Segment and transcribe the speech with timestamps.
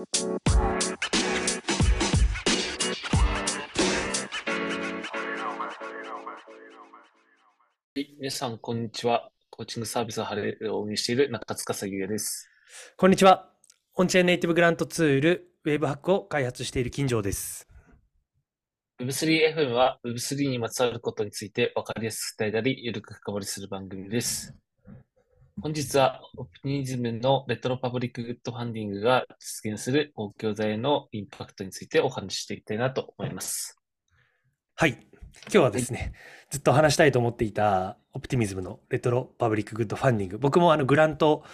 [0.00, 0.06] は
[7.96, 9.30] い、皆さん、こんにちは。
[9.50, 10.24] コーチングサービスを
[10.82, 12.48] 運営している中塚さゆえです。
[12.96, 13.50] こんにちは。
[13.94, 17.68] オンチェーンネイティブグラントツール、ウェブハックを開発している金城です。
[19.02, 24.54] Web3FM は Web3 にまつわることについて分かりやすく伝えたり、ゆるく深掘りする番組です。
[25.62, 33.78] 本日は、 Optimism の retro public good funding が実現する公共財へのインパクトについてお話ししていきたいなと思います。
[34.74, 34.92] はい。
[34.92, 36.14] 今日はですね、
[36.48, 40.38] ずっと話したいと思っていた Optimism の retro public good funding。
[40.38, 41.44] 僕もあの grant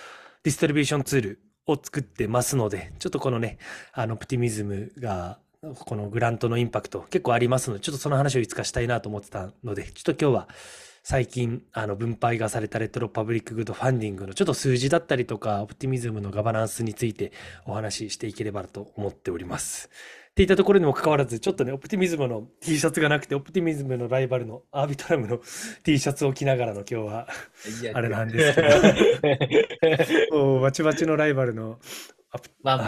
[0.45, 3.59] distribution tool を作ってますので、ちょっとこのね、
[3.93, 5.41] あの Optimism が
[5.81, 10.49] この grant のインパクト結構ありますので、ちょっとその話をいつかしたいなと思ってたので、ちょっと今日は
[11.09, 17.31] 最近あの分配がされたレトロパブリックグッドファンディングのちょっと数字だったりとか、オプティミズムのガバナンスについて
[17.65, 19.89] お話ししていければと思っております。
[20.31, 25.39] っていったところにもかかわらず、ちょっとね、オプティミズムの T シャツがなくて、オプティミズムのライバルのアービトラムの
[25.85, 27.29] T シャツを着ながらの今日は、
[27.95, 31.79] あれなんですけど、もう バチバチのライバルの
[32.65, 32.85] まあま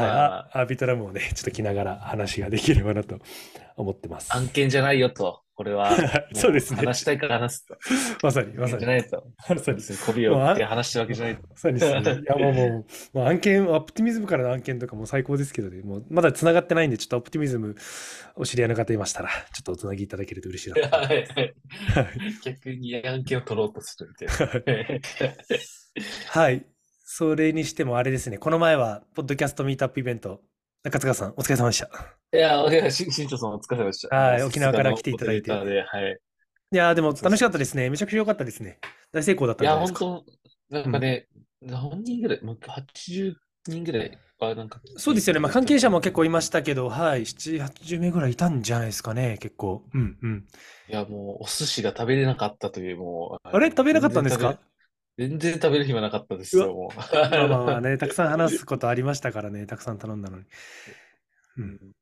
[0.52, 3.20] あアービトラムをね、ちょっと着ながら話ができればなと
[3.76, 4.34] 思ってます。
[4.34, 5.90] 案件じゃないよと、これは。
[6.34, 7.76] そうですね話したいから話すと。
[8.22, 8.88] まさに、まさにじゃ。
[8.90, 9.26] ないと。
[9.48, 9.82] まさに。
[9.82, 11.42] 媚びを売って話してるわけじゃないと。
[11.48, 11.88] まさにね。
[11.88, 17.74] いや、もう、もう、案件、オプティミズムからの案件とかも最高ですけどね、もう、まだ繋がってないんで、ちょっとオプティミズム
[18.36, 21.26] お知り合いの方いましたら、ちょっとおつなぎいただけると嬉しいなはい
[22.44, 24.82] 逆に案件を取ろうとするみたい
[25.26, 25.32] な。
[26.28, 26.64] はい。
[27.04, 30.40] それにしてもあれですね、この前は、ポッドキャストミートアップイベント、
[30.84, 31.88] 中塚さん、お疲れ様でした。
[32.32, 34.14] いや、お疲れ、しんしんちょさんお疲れ様でした。
[34.14, 36.18] はい沖縄から来ていただいてはい。
[36.70, 37.90] いやー、でも楽しかったですね。
[37.90, 38.78] めちゃくちゃ良かったですね。
[39.12, 40.24] 大成功だったいや、んじゃないです本か。
[40.70, 41.26] 当なんかね、
[41.62, 43.34] 何人ぐらい、もう80
[43.66, 44.80] 人ぐらいは、なんか。
[44.96, 45.40] そうですよね。
[45.40, 49.82] まあ、関係者も結構いましたけど、はい、7、80名ぐらいいたんじゃないですかね、結構。
[49.92, 50.46] うんうん。
[50.88, 53.48] いや、もう、お寿司が食べれなかったという、もう。
[53.48, 53.70] あれ？
[53.70, 54.60] 食べなかったんですか？
[55.18, 56.96] 全然食べる暇なかったですよ、もう。
[56.96, 60.44] まあまあまあね、 たくさん話すことありましたからね、たくさん頼んだのに。
[61.56, 61.92] うん。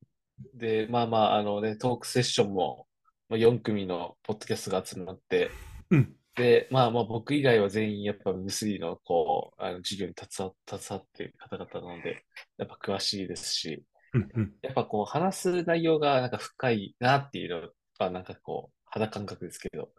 [0.53, 2.87] で、まあまあ、あのね、トークセッションも、
[3.31, 5.50] まあ、4組のポッドキャストが集まって、
[5.91, 6.15] うん。
[6.34, 12.22] で、まあまあ僕以外は全員やっぱ Web3 のこう、あの授業に携わ携わっている方々なので、
[12.59, 14.54] やっぱ詳しいですし、うんうん。
[14.60, 19.91] やっぱこう話す内容がなんか深いなっていうのはなんかこう、肌感覚ですけど、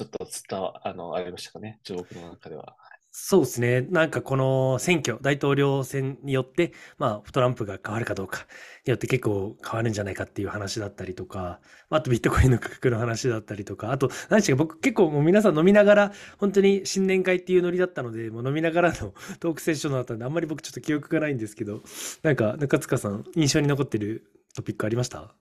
[0.00, 2.76] ちょっと伝わ、あの、ありましたかね、ちょっと僕の中では。
[3.12, 3.80] そうですね。
[3.82, 8.46] なんかこの選挙、大統領選によって、まあトランプが変わるかどうか
[8.86, 11.60] によって結構変わるんじゃないかっていう話だったりとか、
[11.90, 21.82] あとビットコインの価格の話だったりとか、あと何したか僕結構もう皆さん飲みながら、本当に新年会っていうノリだったので、もう飲みながらの トークセッションだったんで、あんまり僕ちょっと記憶がないんですけど、
[22.22, 24.24] なんか中塚さん、印象に残ってる
[24.54, 25.34] トピックありました？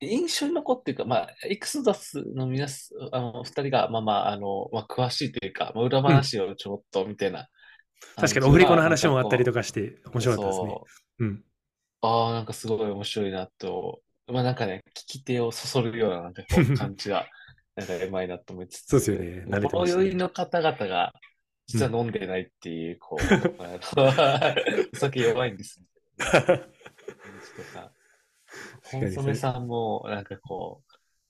[0.00, 7.48] 印象に残っていうか、まあ、エクソダスの皆す、あの、二人が、まあまあ、あの、まあ、詳しいというか、まあ、裏話をちょっと、みたいな。
[8.16, 10.68] 確かにオフレコの話もあったりとかかして面白かったですね。
[10.68, 10.86] そ
[11.20, 11.44] ううん。
[12.02, 14.02] ああ、なんかすごい面白いなと。
[14.28, 16.42] まあなんかね、聞き手をそそるようななんか
[16.76, 17.26] 感じが、
[17.76, 21.14] なんかうまいなと思いつつ、そうですよね慣れてましたね酔いの方々が、
[21.66, 23.20] 実は飲んでないっていう、こう、
[24.92, 25.86] お酒 弱いんです、ね。
[26.18, 26.24] と
[27.78, 27.92] か。
[28.90, 30.82] コンソメさんも、なんかこ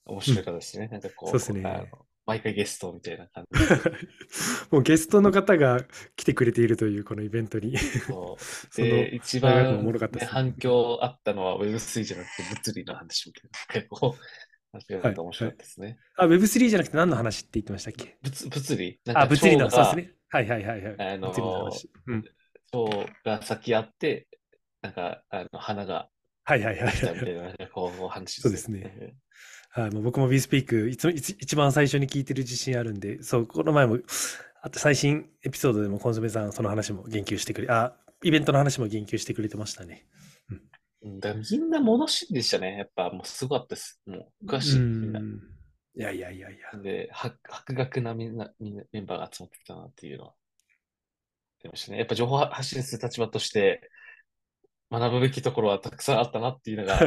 [0.05, 0.87] う、面白い方ですね。
[0.87, 1.91] なんかこう、そうですね
[2.27, 3.59] 毎回ゲストみたいな感じ
[4.69, 5.85] もうゲストの方が
[6.17, 7.77] 来てくれているというこのイベントに。
[7.77, 13.81] そう そので、一番、もろかったですねね反響あったのは Web3 じゃなくて物理の話みたいな。
[13.81, 14.15] 結構、
[14.73, 15.97] 面白かったですね。
[16.17, 18.17] あ、Web3 じゃなくて何の話って言ってましたっけ？
[18.21, 18.99] 物物理？
[19.07, 20.11] あ、か物理の、そうですね。
[20.27, 20.95] はいはいはいはい。
[21.13, 21.89] あのー物理の話。
[22.07, 22.23] うん。
[22.73, 24.27] 腸が先あって、
[24.81, 26.09] なんか、あの、花が
[26.47, 27.69] はいはいはいはい。
[27.73, 29.17] こう、お話そうですね。
[29.69, 33.99] はい、もう僕も WeSpeak いつもいつ一番最初に聞いてる自信あるんで、そう、この前も、
[34.61, 37.93] あと最新エピソードでもコンソメさんその話も言及してくれ、あ、
[38.23, 40.05] イベントの話も言及してくれてましたね。
[41.03, 42.77] うんだみんな物知りでしたね。
[42.77, 44.01] やっぱもうすごかったです。
[44.07, 45.19] もう、詳しい、みんな。
[45.19, 45.41] うん
[45.95, 46.79] いやいやいやいや。
[46.79, 50.33] で、は博学なみんな、みんなメンバーが集まってきたなっていうのは、
[51.61, 51.97] 出ましたね。
[51.97, 53.89] やっぱ情報発信する立場として、
[54.91, 56.97] 学ぶべきところはたくさんあったなっていうのが、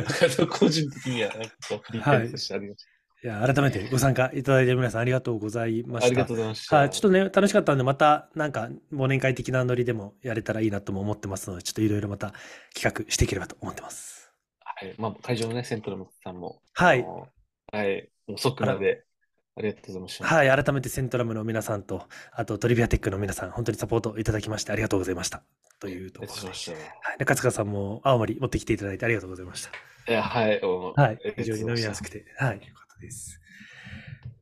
[0.49, 1.51] 個人的には、なんか
[1.83, 2.85] 振り返りとしてありまし
[3.23, 6.07] いや、改めてご参加いただいて皆さんありがとうございまた。
[6.07, 6.29] ありがした。
[6.29, 6.77] とうございました。
[6.77, 12.33] はい、ちょっとね、楽しかったんで、また、なんか、忘年会的なノリでもやれたらいいなとも思ってますので、ちょっといろいろまた
[12.75, 14.33] 企画していければと思ってます。
[14.65, 14.95] はい。
[14.97, 17.05] まあ、会場のね、セントラルさんも、はい
[17.73, 18.09] はい。
[18.27, 19.05] 遅くまで、
[19.61, 20.25] ありがとうございました。
[20.25, 25.43] はい、改めてセントラムの皆さんと、あとトリビアテックの皆さん、本当にサポートいただきましてありがとうございました。
[25.79, 29.71] というところで、はい、中塚さんも青森持ってきていただいてありがとうございました。
[30.07, 30.13] た。
[30.13, 30.61] いや、はい。
[30.61, 33.41] はい非常に飲みやすくて、はい、よかったです。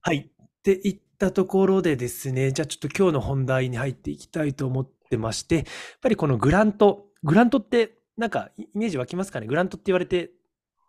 [0.00, 5.64] はい、っていったところでですね、じゃあちょっと今日の本題に入っていきたいと思ってまして、やっ
[6.00, 9.46] ぱりこのグラント、グラントってなんかイイメージ湧きますかね？
[9.46, 10.30] グラントって言われて、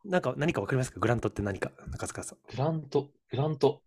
[0.06, 1.00] なんか何かわかりますか？
[1.00, 2.38] グラントって何か中塚さん。
[2.56, 3.81] グラント、グラント、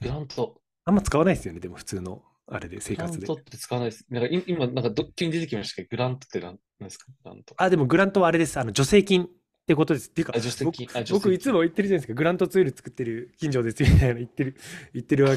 [0.00, 0.60] グラント。
[0.84, 3.42] あんま使わないですよね、でも普通のあれで生活でグラント。
[3.42, 4.04] って使わないです。
[4.10, 7.06] なんかい今、なんかど急に出てきましたけど、グラントって何何ですか？
[7.24, 7.54] グラント。
[7.56, 8.58] あ、でもグラントはあれです。
[8.60, 9.26] あの助成金っ
[9.66, 10.10] てことです。
[10.10, 10.86] っていうかあ、、助成金。
[10.90, 12.14] あ、助成僕いつも言ってるじゃないですか。
[12.14, 14.56] グラントツール作ってる近所ですみたいな言ってる、
[14.92, 15.36] 言ってるわけ。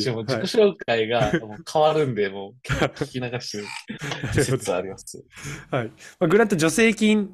[0.00, 0.44] 金。
[0.44, 1.30] 自己紹介が
[1.70, 3.66] 変わるんで、もう聞き流してる
[4.42, 5.22] 説あります。
[5.70, 5.88] はい。
[5.88, 7.28] まあ、グラント助成金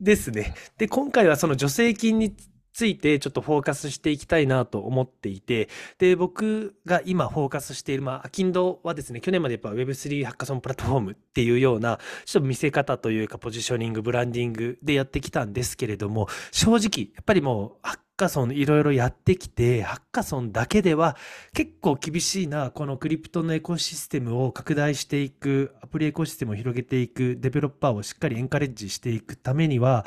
[0.00, 0.54] ですね。
[0.78, 2.34] で、今回はその助成金に
[2.72, 21.16] ついてちょっとフォーカスしていきたいなと思っていて、で、僕が今フォーカスしている、まあ、アキンドはですね、去年までやっぱ Web3 ハッカソンプラットフォームっていうような、ちょっと見せ方というか、ポジショニング、ブランディングでやってきたんですけれども、正直、やっぱりもう、ハッカソンいろいろやってきて、ハッカソンだけでは
[21.54, 30.00] 結構厳しいな、このクリプトのエコシステムを拡大していく、アプリエコシステムを広げていく、デベロッパーをしっかりエンカレッジしていくためには、や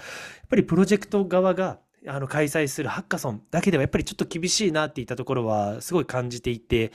[0.46, 6.92] っぱりプロジェクト側があの開催するハッカソンだけではやっぱりちょっと厳しいなっていったところはすごい感じていて、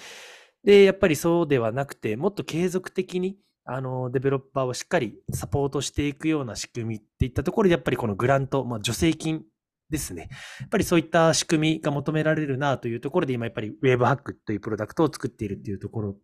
[0.64, 9.42] で、やっぱりそうではなくて、もっと継続的にあのデベロッパーをしっかりサポートしていくような仕組みっていったところで、やっぱりこのグラント、まあ、助成金
[9.90, 10.28] ですね。
[10.60, 16.16] やっぱりそういった仕組みが求められるなというところで、今やっぱり Webhack というプロダクトを作っているっていうところ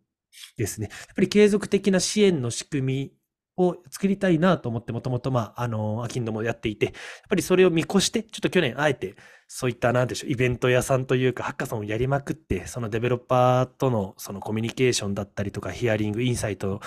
[0.57, 0.89] ですね。
[0.91, 3.11] やっぱり継続的な支援の仕組み
[3.57, 6.93] を作りたいなと思って、もともと、まあ、あの、アキンドもやっていて、やっ
[7.29, 9.15] ぱりそれを見越して、ちょっと去年、あえて、
[9.47, 16.81] そういった、なんでしょう、イベント屋さんというか、ハッカソンをやりまくって、そのデベロッパーとの、そのコミュニケーションだったりとか、ヒアリング、インサイト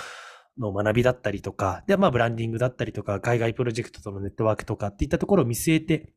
[0.57, 6.13] の学びだったりとか、で、まあ、ブランディングだったりとか、海外プロジェクトとのネットワークとかっていったところを見据えて、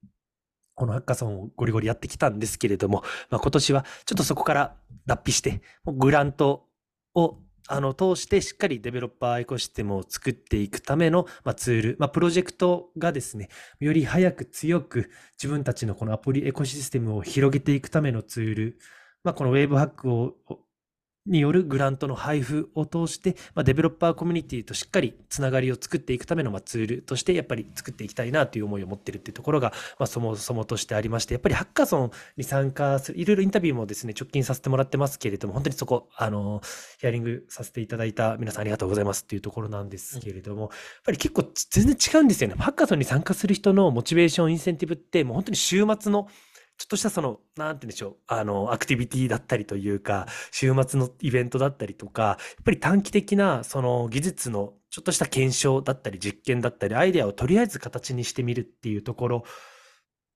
[0.75, 4.77] このハッカソンをゴリゴリやってきたんですけれども、まあ、今年はちょっとそこから
[5.07, 6.69] 脱皮して、グラント
[7.15, 13.49] をあの通してしっかりデベロッパーエコシステムを作っていくための、まあ、ツール、まあ、プロジェクトがですね、
[13.81, 18.79] より早く強く自分たちのこのアプリエコシステムを広げていくためのツール、
[19.23, 20.35] まあ、このウェーブハックを
[21.27, 36.61] によるグラントの配布を通して、まあ、デベロッパーコミュニティとしっかりつながりを作っていくための、まあ、ツールとしてやっぱり作っていきたいなという思いを持っているっていうところが、まあ、そもそもとしてありましてやっぱりハッカソンに参加するいろいろインタビューもですね直近させてもらってますけれども本当にそこあの
[36.99, 40.71] ヒアリングさせていただいた皆さんありがとうございますっていうところなんですけれども、やっ
[41.05, 42.55] ぱり結構全然違うんですよね。
[42.59, 46.29] ハッカソンに参加する人のモチベーションインセンティブってもう本当に週末の
[46.77, 52.33] ちょっとしたその、なんて言うんでしょう、あの、アクティビティだったりというか、週末のイベントだったりとか、や
[52.63, 59.45] っぱり短期的な、その技術のちょっとした検証だったり、実験だったり、アイデアをとりあえず形にしてみるっていうところ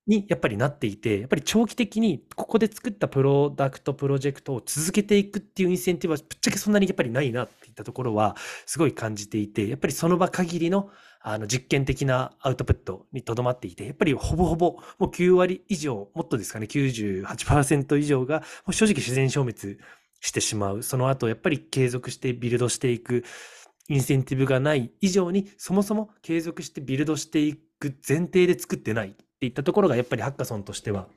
[0.06, 10.90] にやっぱりなっていて、やっぱり長期的にここで作ったプロダクト、プロジェクトを続けていくっていうインセンティブはぶっちゃけそんなにやっぱりないなっていったところはすごい感じていて、やっぱりその場限りの
[11.20, 19.78] あの実験的なアウトプットにとどまっていて、やっぱりほぼほぼもう9割以上、もっとですかね、98%以上がもう正直自然消滅
[20.20, 20.82] してしまう。
[20.82, 23.24] その後、やっぱり継続してビルドしていく
[23.88, 31.08] インセンティブがない以上に、そもそも継続してビルドしていく前提で作ってないっていったところが、やっぱりハッカソンとしては、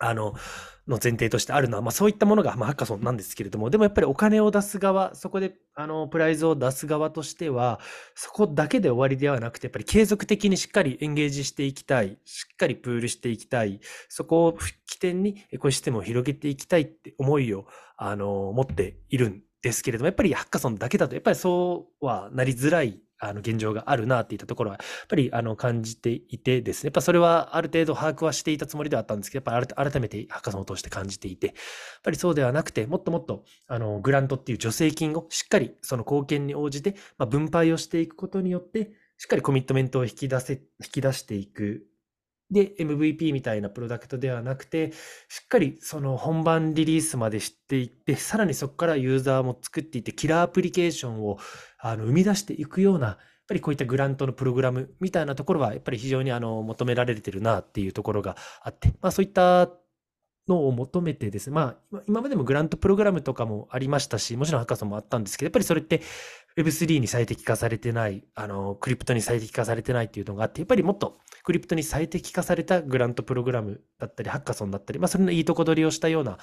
[0.00, 0.34] あの、
[0.88, 7.80] の前提としてあるのは、まあそういったものが、まあハッカソンなんですけれども、でもやっぱりお金を出す側、そこで、あの、プライズを出す側としては、
[8.14, 17.66] そこだけで終わりではなくて、やっぱり継続的にしっかりエンゲージしていきたい、しっかりプールしていきたい、そこを起点にエコシステムを広げていきたいって思いを、
[17.96, 31.56] あの、持っているんですけれども、やっぱりハッカソンだけだと、やっぱりそうはなりづらいあの現状があるなっていったところは、やっぱりあの感じていてですね、やっぱそれはある程度把握はしていたつもりではあったんですけど、やっぱり改めてハッカソンを通して感じていて、やっ
[32.02, 41.89] ぱりそうではなくて、もっともっとあのグラントっていう助成金をしっかりその貢献に応じて、まあ、分配をしていくことによって、しっかりコミットメントを引き出せ、引き出していく。
[42.50, 44.92] で、MVP みたいなプロダクトではなくて、
[45.28, 51.38] しっかりその本番リリースまでしていって、さらにそこからユーザーも作っていって、キラーアプリケーションを
[51.78, 53.16] あの生み出していくような、やっ
[53.48, 59.70] ぱりこういったグラントのプログラムみたいなところは、やっぱり非常にあの求められてるなっていうところがあって、まあそういった
[60.48, 66.02] のを求めてですね、まあ今までもグラントプログラムとかもありましたし、もちろんハッカソンもあったんですけど、やっぱりそれって
[66.56, 76.38] Web3 に最適化されてない、あの、クリプトに最適化されてないっていうのがあって、やっぱりもっとクリプトに最適化されたグラントプログラムだったり、ハッカソンだったり、まあ、それのいいとこ取りをしたような、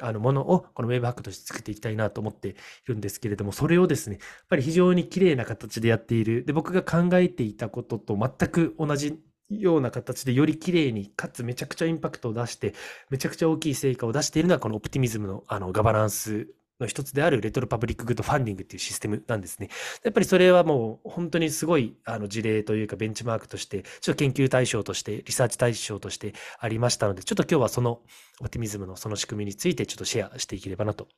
[0.00, 2.54] あの、ものを、この Web ハックとして作っていきたいなと思ってい
[2.86, 6.44] るんですけれども、それをですね、やっぱり非常に綺麗な形でやっている。
[6.44, 12.74] で、僕が考えていたことと全く同じような形でより綺麗に、かつめちゃくちゃインパクトを出して、
[13.10, 16.48] めちゃくちゃ大きい成果を出しているのが、このオプティミズムのあのガバナンス
[16.80, 19.68] の一つであるレトロパブリックグッドファンディングっていうシステムなんですね。
[20.04, 28.00] やっぱりそれはもう本当にすごいあの事例というかベンチマークとして、ちょっと研究対象として、リサーチ対象としてありましたので、ちょっと今日はその
[28.40, 31.08] オプティミズムのその仕組みについてちょっとシェアしていければなと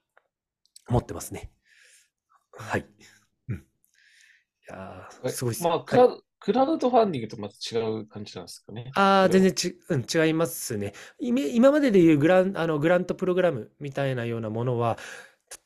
[0.89, 1.51] 思ってますね。
[2.53, 2.87] はい。
[3.49, 3.57] うん。
[3.57, 3.61] い
[4.69, 5.63] やーすごいっす。
[5.63, 8.91] まあ、クはいラクラウドファンディングとまた違う感じなんですかね。
[8.95, 10.95] ああ、全然ち、うん、違いますね。
[11.19, 14.97] 今今まででいうグラン、あの、グラントプログラムみたいなようなものは、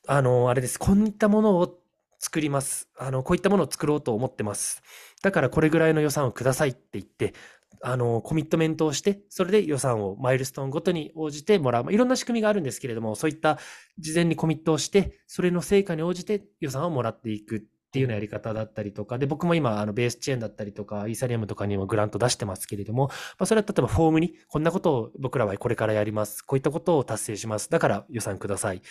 [0.07, 0.79] あの、あれです。
[0.79, 1.79] こういったものを
[2.19, 2.89] 作ります。
[2.97, 4.81] あの、こういったものを作ろうと思ってます。
[5.21, 7.33] だからこれぐらいの予算をくださいって言って、
[7.81, 11.83] あの、コミットメントをして、それで予算をマイルストーンごとに応じてもらう。
[11.83, 13.59] まあいろんな仕組みがあるんですけれども、そういった
[13.99, 17.59] 事前にコミットをして、それの成果に応じて予算をもらっていくっ
[17.91, 26.41] ていうようなやり方だったりとか、で、僕も今、あの、ベースチェーンだったりとか、イーサリアムとかにもグラント出してますけれども、まあ、それは例えばフォームに、こんなことを僕らはこれからやります。
[26.41, 27.69] こういったことを達成します。
[27.69, 28.81] だから予算ください。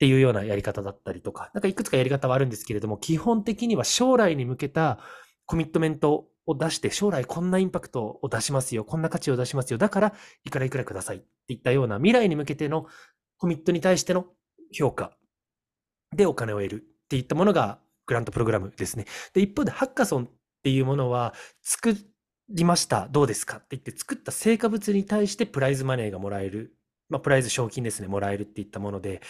[0.00, 4.98] っていうようなやり方だったりとか、なんかいくつかやり方はあるんですけれども、基本的には将来に向けた
[5.44, 12.86] コミットメントを出して、将来こんなインパクトを出しますよ、こんな価値を出しますよ、だからいくらいくらくださいっていったような未来に向けての
[13.36, 14.24] コミットに対しての
[14.72, 15.12] 評価
[16.16, 19.04] でお金を得るっていったものがグラントプログラムですね。
[19.34, 20.28] で、一方でハッカソンっ
[20.62, 21.94] ていうものは作
[22.48, 26.74] りました、どうですかって言って作った成果物に対してプライズマネーがもらえる、
[27.10, 29.20] まあ、プライズ賞金ですね、もらえるっていったもので、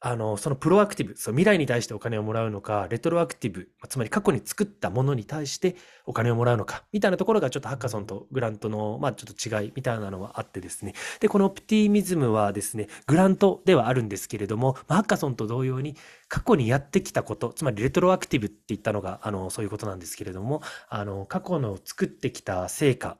[0.00, 10.92] あの、そのプロアクティブ、そう未来に対してお金をもらうのか、レトロアクティブ、つまり過去に作ったものに対してお金をもらうのか、みたいなところがちょっとハッカソンとグラントの、まあちょっと違いみたいなのはあってですね。
[11.20, 15.96] で、このオプティミズムはですね、グラントではあるんですけれども、まあハッカソンと同様に
[16.28, 20.60] 過去にやってきたこと、つまりレトロアクティブって言ったのが、あの、そういうことなんですけれども、
[20.90, 23.16] あの、過去の作ってきた成果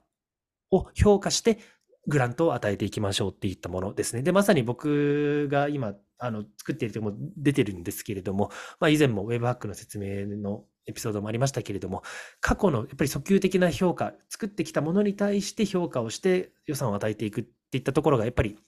[0.71, 1.59] を評価して、
[2.07, 4.23] グラントを与えていきましょうっていったものですね。
[4.23, 12.03] で、まさに僕が今、あの、作っているとも出てるんですけれども、まあ以前も Webhack の説明のエピソードもありましたけれども、
[12.41, 18.59] 過去のやっぱり訴求的な評価、作ってきたものに対して評価をして予算を与えていくっていったところがやっぱり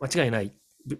[0.00, 0.52] 間違いない、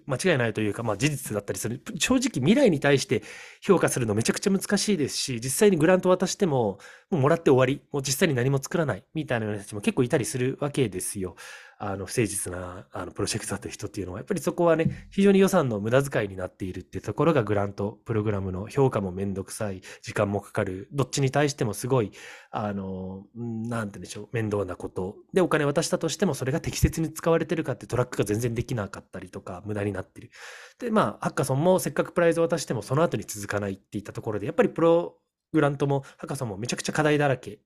[0.06, 1.82] 間違いないというか、まあ事実だったりする。
[1.98, 3.22] 正直未来に対して
[3.62, 6.78] 評価するのめちゃくちゃ難しいですし、実際にグラント渡しても、
[7.10, 11.36] もうもらって終わり、もう実際に何も作らないみたいな人たちも結構いたりするわけですよ。
[11.78, 22.12] あの、不誠実な、あの、プロジェクトだった人っていうのは、やっぱりそこはね、非常に予算の無駄遣いになっているっていうところがグラントプログラムの評価もめんどくさい、時間もかかる、どっちに対してもすごい、
[22.50, 25.16] あの、なんて言うんでしょう、面倒なこと。
[25.34, 30.30] で、お金渡したとしても、それが適切に使われてるかってトラックが全然できなかったりとか、無駄になってる。
[30.78, 35.18] で、まあ、ハッカソンもせっかくプライズを渡しても、その後に続かないっていったところで、やっぱりプロ
[35.52, 37.60] グラントもハッカソンもめちゃくちゃ課題だらけ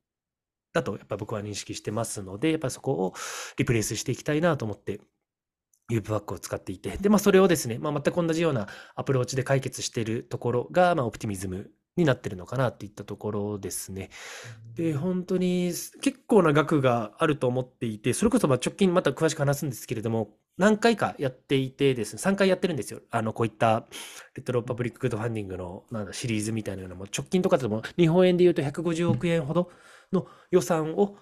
[0.73, 3.15] だと、やっぱ僕は認識してますので、やっぱりそこを
[3.57, 5.01] リプレイスしていきたいなと思って、
[5.91, 14.11] ユープバックを使っていて、で、まあ、それをですね、まあ、全く同じようなアプローチで解決しているところが、まあ、オプティミズムになってるのかなっていったところですね。
[14.75, 23.01] で、本当に結構な額があると思っていて、それこそまあ直近また詳しく話すんですけれども、何回かやっていてですね、3回やってるんですよ。
[23.11, 23.87] あの、こういった
[24.35, 29.71] レトロパブリックグッドファンディングのなんだシリーズみたいなのも、直近とかでも日本円で言うと150億円ほど
[30.13, 31.17] の予算を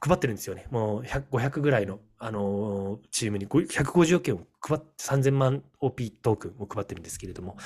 [0.00, 0.66] 配ってるんですよね。
[0.70, 7.56] もう100 500ぐらいの、あのーチームに150億円を配って3000万 OP トークンを配ってるんですけれども、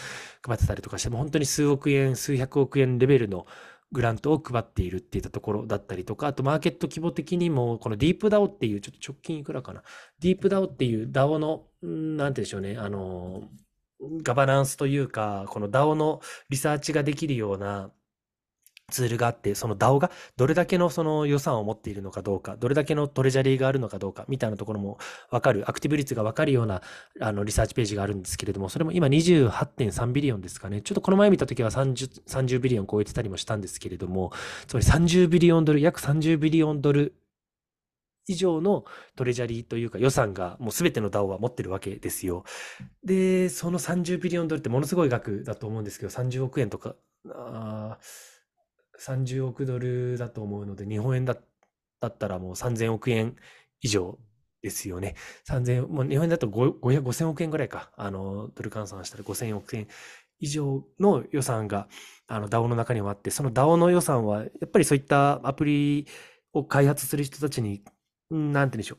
[0.42, 3.46] 配ってたりとかして、も本当に数億円、数百億円レベルの
[3.92, 9.82] グラントを配っているっていったところだったりとか、あとマーケット規模的にも、このディープ DAO っていう、ちょっと直近いくらかな。
[10.20, 13.42] DeepDAO っていう DAO の、なんてでしょうね、あの、
[14.22, 17.90] ガバナンスというか、この DAO のリサーチができるような
[18.90, 24.98] ツールがあって、その DAO がどれだけのその予算を持っているのかどうか、どれだけの treasury があるのかどうか、みたいなところも
[25.30, 26.82] わかる、アクティブ率がわかるような
[27.20, 30.82] あのリサーチページがあるんですけれども、それも今28.3 billion ですかね。
[30.82, 34.32] ちょっとこの前見たときは 30, 30 billion 超えてたりもしたんですけれども、
[34.66, 37.14] つまり30 billion ドル、約30 billion ドル
[38.30, 38.84] 以上の
[39.16, 42.44] トレジャリーというか予算がもう全ての DAO は持ってるわけですよ。
[43.04, 46.94] で、その30ビリオンドルってものすごい額だと思うんですけど、30億円とか、
[47.28, 48.29] あー
[49.00, 53.36] 30億ドルだと思うので、日本円だったらもう3000億円
[53.80, 54.18] 以上
[54.62, 55.16] ですよね。
[55.44, 57.90] 3000、もう日本円だと5000億円ぐらいか。
[57.96, 59.88] あの、ドル換算したら5000億円
[60.38, 61.88] 以上の予算が
[62.26, 66.06] あの DAO の中にもあって、その DAO の予算は、やっぱりそういったアプリ
[66.52, 67.82] を開発する人たちに、
[68.30, 68.98] なんて言うんでしょう。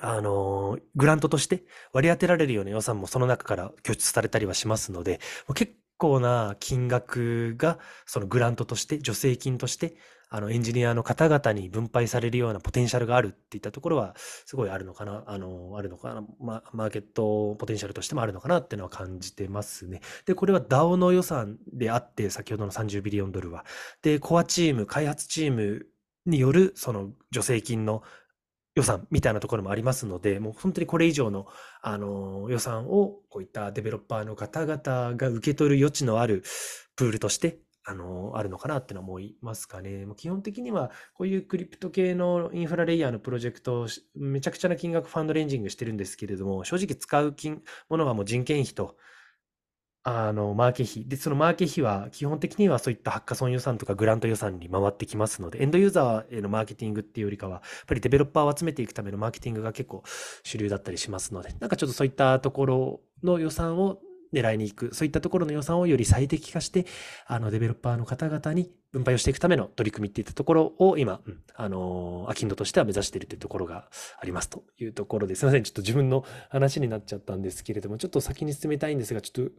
[0.00, 5.20] あの、グラントとして割り当てられるような予算もその中から拠出されたりはしますので、
[5.54, 9.96] 結構な金額がそのグラントとして、助成金として、
[10.28, 20.00] あのエンジニアの方々に分配されるようなポテンシャルがあるっていったところは、すごいあるのかな、あの、あるのかな、ま、マーケットポテンシャルとしてもあるのかなっていうのは感じてますね。
[20.26, 23.64] で、これは DAO の予算であって、先ほどの30ビリオンドルは。
[24.02, 25.86] で、コアチーム、開発チーム
[26.26, 28.02] によるその助成金の
[28.76, 31.46] 予算みたいなところもありますので、もう本当にこれ以上の、
[31.80, 36.44] あの、予算をこういったデベロッパーの方々が受け取る余地のある
[36.94, 40.04] プールとして、あの、あるのかなっての思いますかね。
[40.04, 48.96] もう基本的には、こういうクリプト系のインフラレイヤーのプロジェクトをめちゃくちゃな金額ファンドレンジングしてるんですけれども、正直使う金、ものはもう人件費と、
[50.08, 51.04] あの、マーケ費。
[51.08, 60.04] で、そのマーケ費は基本的にはそういったハッカソン予算とかグラント予算に回ってきますので、エンドユーザーへのマーケティングっていうよりかは、やっぱりデベロッパーを集めていくためのマーケティングが結構
[60.44, 63.98] 主流だったりしますので、なんかちょっとそういったところの予算を
[64.32, 66.86] 狙いに行く、そういったところの予算をより最適化して、
[67.26, 73.88] あの、デベロッパーの方々に分配をしていくための取り組みっていったところを今、うん、あの、アキンドとしては目指しているというところが
[74.20, 75.42] ありますというところです。
[75.42, 75.62] いません。
[75.62, 79.52] ちょっと自分の話になっちゃったんですけれども、ちょっと先に進めたいんですが、ちょっと、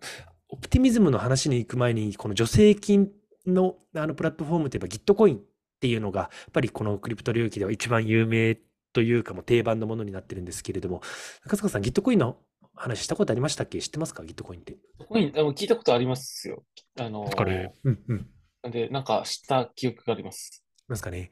[0.50, 3.10] オプティミズムの話に行く前に、この助成金
[3.46, 5.42] のあのプラットフォームといえば Gitcoin っ
[5.80, 8.58] ていうのが、やっぱりこのクリプト領域では一番有名
[8.94, 11.02] というかも定番のものになってるんですけれども、
[11.44, 12.38] 中塚さん、Gitcoin の
[12.78, 13.82] 話したことありましたっけ？
[13.82, 14.24] 知ってますか？
[14.24, 14.78] ギットコインって。
[15.10, 16.64] コイン、聞いたことありますよ。
[17.00, 18.72] あのー、ね、うんうん。
[18.72, 20.64] で、なんか知った記憶があります。
[20.88, 21.32] ますかね。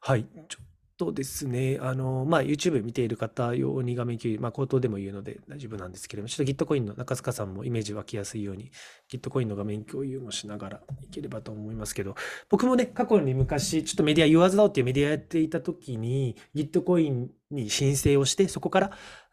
[0.00, 0.26] はい。
[0.48, 8.70] ちょっとですね、あの、まあ、YouTube 見ている方用に画面共有、まあ、口頭でも言うので大丈夫なんですけれども、ちょっとギットコインの中塚さんもイメージ湧きやすいように、
[9.08, 12.14] ギットコインの画面共有もしながらいければと思いますけど、
[12.48, 18.90] 僕もね、過去に昔、ちょっとメディア、言わずだおっていうメディアやっていた時に、ギットコインに申請をして、そこから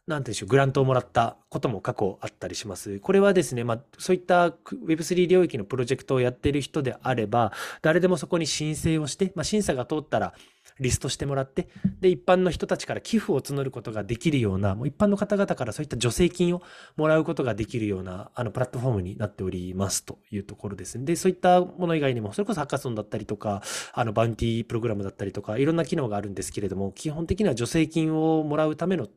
[0.08, 3.00] なんてうんでしょう、グラントをもらったことも過去あったりします。
[3.00, 10.34] これはですね、まあ、そういった Web3 領域のプロジェクトをやっている人であれば、誰でもそこに申請をして、まあ、審査が通ったら、
[10.79, 11.67] リストしてもらって、
[12.00, 16.61] で、一般の人たちから寄付を募ることができるような、もう一般の方々からそういった助成金を
[16.98, 21.05] もらうことができるような、あの、プラットフォームになっておりますというところですね。
[21.05, 23.61] で、そういったもの以外にも、それこそハッカソンだったりとか、
[23.94, 29.07] あの、バウンティープログラムだったりとか、いろんな機能があるんですけれども、基本的には助成金をもらうための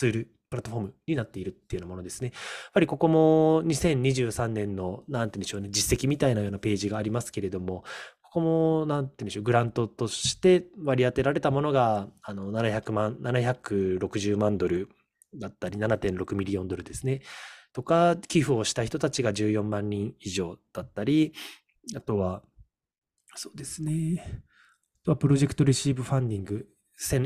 [0.00, 2.28] ツールプラットフォームになっているっていうようなものですね。
[2.28, 2.32] や
[2.70, 7.84] っぱりここも2023年の、なんて言うんでしょうね、実績みたいなようなページがありますけれども、
[8.22, 14.88] ここも、なんて言うんでしょう、グラントとして割り当てられたものが、あの、700万、760万ドル
[15.34, 17.20] だったり、7.6ミリオンドルですね。
[17.74, 21.34] とか、寄付をした人たちが14万人以上だったり、
[21.94, 22.42] あとは、
[23.34, 24.42] そうですね。
[25.02, 26.66] あとは、プロジェクトレシーブファンディング、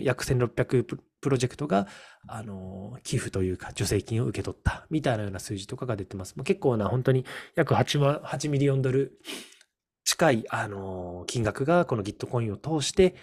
[0.03, 0.85] 約1600
[1.25, 1.89] プロジェクトが、
[2.29, 6.35] あの、寄付というか、助成金を受け取ったみたいなような数字とかが出てます。
[6.45, 9.19] 結構な、本当に約8万、8 million ドル
[10.05, 13.15] 近い、あの、金額がこの Gitcoin を通して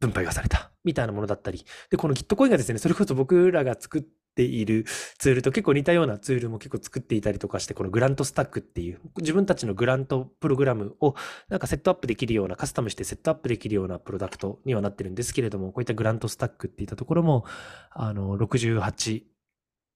[0.00, 1.66] 分配がされたみたいなものだったり。
[1.90, 4.02] で、この Gitcoin がですね、それこそ僕らが作っ
[4.34, 4.84] ている
[5.18, 11.14] ツールと結構似たようなツールも結構作っていたりとかして、この Grant Stack っていう、自分たちの grant program を
[11.48, 17.44] なんかセットアップできるような、カスタムしてセットアップできるようなプロダクトにはなってるんですけれども、こういった Grant Stack っていったところも、
[17.90, 19.22] あの、68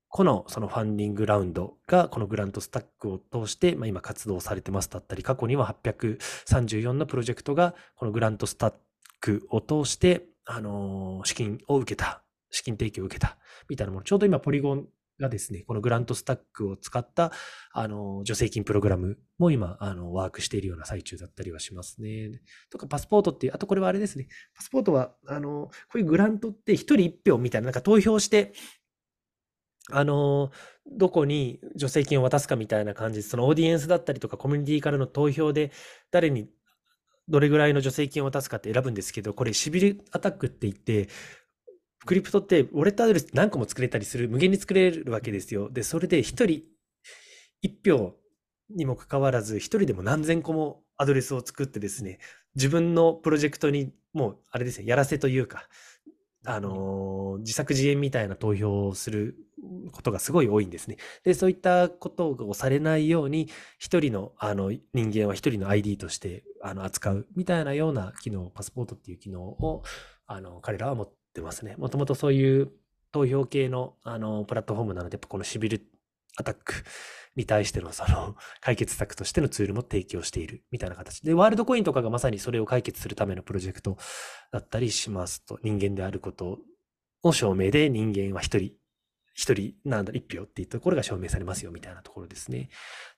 [0.09, 4.91] 個のそのファンディングラウンドがこのグラントスタックを通して、まあ、今活動されてます。
[4.91, 8.75] だったり、過去には834のプロジェクトがこのグラントスタッ
[9.21, 14.05] クを通して、あの資金を受けた、資金提供を受けた、みたいなもの。
[14.05, 14.89] ちょうど今ポリゴン
[15.21, 17.33] がですね、このグラントスタックを使った、
[17.73, 22.41] あの、助成金プログラムも今、あの、ワークしているような最中だったりはしますね。
[22.71, 28.53] とか、パスポートっていう、あとこれはあれですね、パスポートは、あの、こういうグラントって一人一票みたいな、なんか投票して、
[29.91, 30.51] あの、
[30.87, 35.73] どこに助成金を渡すかみたいな感じで、そのオーディエンスだったりとかコミュニティからの投票で
[36.11, 36.51] 誰に
[37.29, 41.09] どれぐらいの助成金を渡すかって選ぶんですけど、これシビルアタックって言って、
[42.07, 45.71] クリプトってウォレットアドレス何個も作れたりする、無限に作れるわけですよ。
[45.71, 46.63] で、それで一人
[47.63, 48.15] 一票
[48.71, 52.19] にもかかわらず、一人でも何千個もアドレスを作ってですね、
[52.55, 55.69] 自分のプロジェクトにもう、あれですね、やらせというか、
[56.45, 59.37] あのー、自作自演みたいな投票をする
[59.93, 60.97] ことがすごい多いんですね。
[61.25, 69.83] で、そういったことをされないように、一人のあの人間は一人の ID としてあの扱うみたいなような機能、パスポートっていう機能を
[70.27, 71.75] あの彼らは持ってますね。
[71.79, 72.71] もともとそういう
[73.13, 75.87] 投票系のあのプラットフォームなので、このシビル
[76.37, 76.75] アタック
[77.37, 83.97] に対してのその 解決策としてのツールも提供しているみたいな形で、ワールドコインとかがまさにそれを解決するためのプロジェクト
[84.53, 86.59] だったりしますと、人間であること
[87.23, 88.73] を証明で人間は一人、
[89.39, 92.71] 一人、なんだ、一票っていうところが証明されますよみたいなところですね。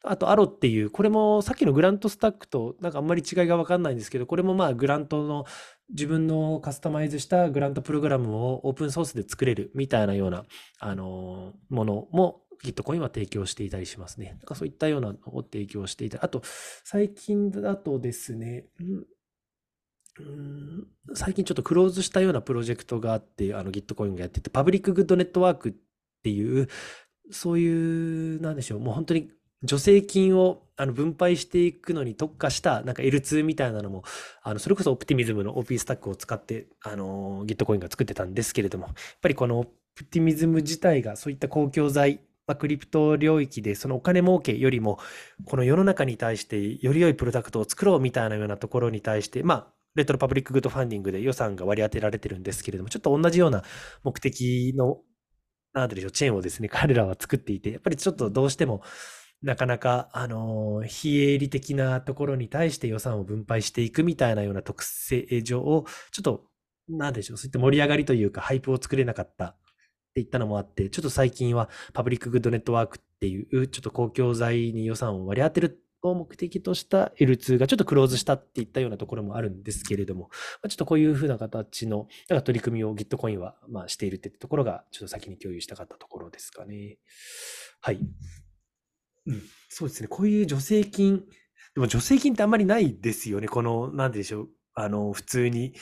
[0.04, 5.46] あと、アロっていう、これもさっきのグラントスタックとなんかあんまり違いがわかんないんですけど、これもまあグラントの
[5.88, 10.44] 自分のカスタマイズしたグラントプログラムをオープンソースで作れるみたいなような、
[10.78, 14.32] あのものも Gitcoin は提供していたりしますね。
[14.32, 16.42] なんかそういったようなのを提供していたり、あと、
[16.84, 19.06] 最近だとですね、うん
[21.14, 25.72] 最近ちょっとクローズしたようなプロジェクトがあって、あの Gitcoin がやってて、パブリックグッドネットワークっ
[26.22, 26.68] ていう、
[27.30, 29.30] そういう、なんでしょう、もう本当に
[29.66, 34.02] 助成金をあの分配していくのに特化したなんか L2 みたいなのも、
[34.42, 44.98] あのそれこそオプティミズムの OP スタックを使って、あの Gitcoin が作ってたんですけれども、やっぱりこのオプティミズム自体がそういった公共財まあ、 crypto 領域でそのお金儲けよりも、
[45.44, 53.62] この世の中に対してより良いプロダクトを作ろうみたいなようなところに対して、まあ、 retro public good funding で予算が割り当てられてるんですけれども、ちょっと同じような
[54.02, 54.98] 目的の、
[55.72, 58.82] なんでしょう、チェーンをですね、 彼らは作っていて、やっぱりちょっとどうしても、
[59.42, 66.46] なかなか、あの、非営利的なところに対して予算を分配していくみたいなような特性上を、ちょっと、
[66.88, 69.56] なんでしょう、そういった盛り上がりというか、 hype を作れなかったっ
[70.14, 80.28] ていったのもあって、ちょっと最近はパブリックグッドネットワークっていう、ちょっと公共財に予算を割り当てるを目的とした L2 がちょっとクローズしたっていったようなところもあるんですけれども、
[80.62, 86.98] まあちょっとこういうふうな形のなんか取り組みを Gitcoin はまあしているってところが、ちょっと先に共有したかったところですかね。
[87.80, 87.98] はい。
[89.26, 90.08] うん、そうですね。
[90.08, 91.24] こういう助成金、
[91.74, 93.48] でも助成金ってあんまりないですよね。
[93.48, 94.48] この、なんでしょう。
[94.74, 95.74] あの、普通に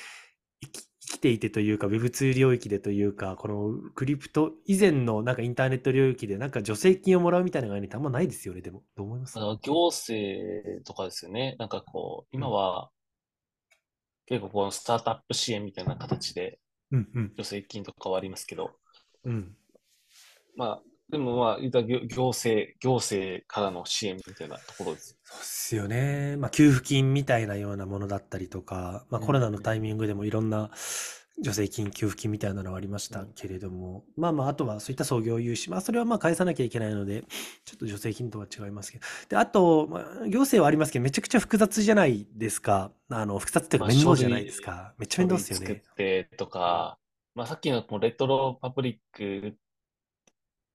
[1.14, 8.82] きていてというか、Web2 領域でというか、このクリプト以前のなんかインターネット領域でなんか助成金をもらうみたいな概念ってあんまないですよね、でも。
[8.96, 9.38] どう思います？
[9.38, 11.56] 行政とかですよね。
[11.58, 12.90] なんかこう、今は、
[14.26, 16.58] 結構このスタートアップ支援みたいな形で、
[16.90, 18.72] 助成金とかはありますけど、
[19.24, 19.56] うん、
[20.56, 25.16] まあ、でもまあ、行政、行政からの支援みたいなところです。
[25.24, 26.36] そうですよね。
[26.36, 30.70] まあ、給付金みたいなようなものだったりとか、まあ、コロナのタイミングでもいろんな
[31.42, 37.24] 助成金、給付金みたいなのはありましたけれども、うん、まあまあ、あとはそういった創業融資、まあ、それはまあ返さなきゃいけないので、
[37.64, 39.04] ちょっと助成金とは違いますけど。
[39.30, 42.92] で、あと、まあ、行政はありますけど、めちゃくちゃ複雑じゃないですか。
[43.08, 44.94] あの、複雑っていうか面倒じゃないですか。
[44.98, 45.66] めっちゃ面倒ですよね。
[45.66, 46.98] 作ってとか、
[47.34, 49.56] まあ、さっきのレトロパブリック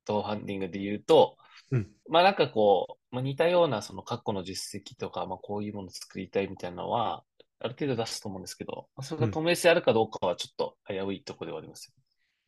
[0.05, 1.37] トファンディングで言うと、
[1.71, 7.23] うん、まあなんかこう、まあ、似たようなその過去の実績とか、まあこういうものを作りたいみたいなのは、
[7.59, 11.93] ある程度出すと思うんですけど、それが透明性あるかどうかはちょっと危ういところではありますよ、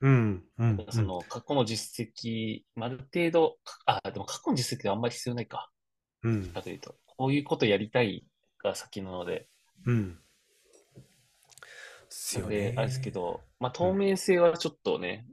[0.01, 0.43] うん。
[0.57, 0.85] うん。
[0.89, 5.71] その過去の実績、ある程度、あ、でも過去の実績ではあんまり必要ないか。
[6.23, 6.47] うん。
[6.47, 8.25] かというと、こういうことやりたい
[8.61, 9.47] が先なので。
[9.85, 10.19] うん。
[12.49, 15.25] で、あれですけど、まあ透明性はちょっとね、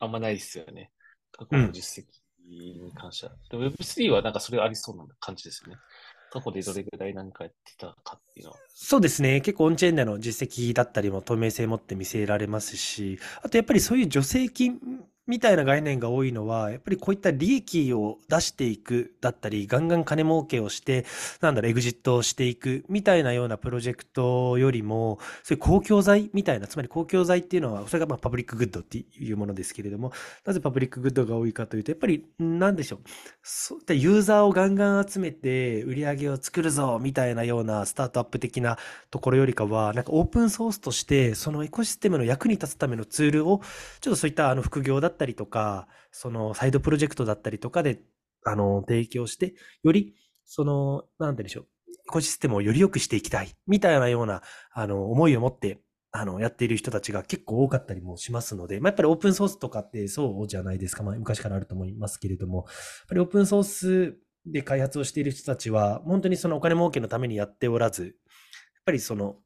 [0.00, 0.92] うん、あんまないですよね。
[1.38, 2.08] 過去の実績
[2.50, 3.32] に関しては。
[3.52, 5.78] うん、Web3 はなんかそれありそうな感じですよね。
[6.30, 8.58] 過去でどれぐらい何かやってたかっていうのは。
[8.74, 9.40] そうですね。
[9.40, 14.78] 結構オンチェーンでの実績だったりも透明性持って見せられますし、あとやっぱりそういう助成金
[15.28, 21.04] みたいな概念が多いのは、やっぱりこういった利益を出していくだったり、ガンガン金儲けをして、
[21.42, 30.12] なんだろ、エグジットをしていくみたいなようなプロジェクトよりも、そういう公共財みたいな、つまり公共財っていうのは、それがまあ public good っていうものですけれども、
[30.46, 33.00] なぜ public good が多いかというと、やっぱり、なんでしょう、
[33.42, 38.78] そういったユーザーをガンガン集めて売り上げを作るぞみたいなようなスタートアップ的な
[39.10, 43.60] ところよりかは、なんかオープンソースとして、そのエコシステムの役に立つためのツールを、
[44.00, 48.00] ちょっとそういったあの副業だったたりとか、そのサイドプロジェクトだったりとかで、
[48.44, 50.14] あの、提供して、より、
[50.46, 61.02] その、なんてでしょう、エコシステムをより良くしていきたい、みたいなような、あの、思いを持って、あの、やっている人たちが結構多かったりもしますので、まあ、やっぱりオープンソースとかってそうじゃないですか。
[61.02, 62.66] まあ、昔からあると思いますけれども、やっ
[63.08, 68.12] ぱりオープンソースで開発をしている人たちは、本当にそのお金儲けのためにやっておらず、やっ
[68.86, 69.36] ぱりその、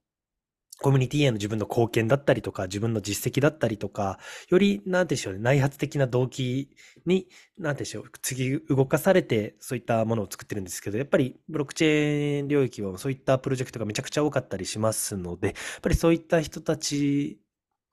[0.82, 4.18] コミュニティへの自分の貢献だったりとか、自分の実績だったりとか、
[4.48, 6.70] より、なんでしょうね、内発的な動機
[7.06, 17.38] に、なんでしょう、次動かされて、そういったものを作ってるんですけど、やっぱりブロックチェーン領域はそういったプロジェクトがめちゃくちゃ多かったりしますので、やっぱりそういった人たち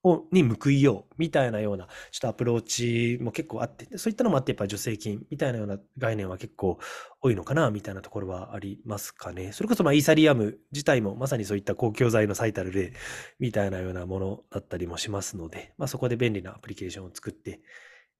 [0.03, 6.79] をに報いようみたいなようなちょっとアプローチも結構あって、そういったのもあってやっぱ助成金みたいなような概念は結構
[7.21, 9.51] 多いのかなみたいなところはありますかね。
[9.51, 12.93] それこそまあイーサリアム自体もまさにそういった公共財の最たる例
[13.39, 17.61] みたいなようなものだったりもしますので、まあそこで便利なアプリケーションを作って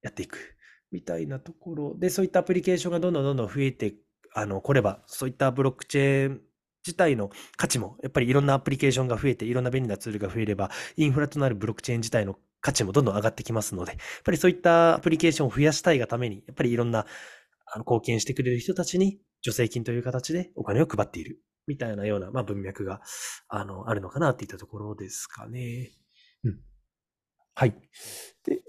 [0.01, 0.37] やっていく
[0.91, 3.95] みたいなところで、そういったアプリケーションがどんどんどんどん増えて、
[4.33, 6.41] あの、来れば、そういったブロックチェーン
[6.89, 17.05] 自体の価値も、やっぱりいろんなアプリケーションが増えて、いろんな便利なツールが増えれば、インフラとなるブロックチェーン自体の価値もどんどん上がってきますので、やっぱりそういったアプリケーションを増やしたいがために、やっぱりいろんな
[17.65, 23.01] あの貢献してくれる人たちに助成金という形でお金を配っているみたいなような、まあ、文脈が
[23.47, 25.91] あのあるのかなっていったところですかね。
[26.43, 26.59] うん。
[27.53, 27.75] はい。
[28.45, 28.61] で、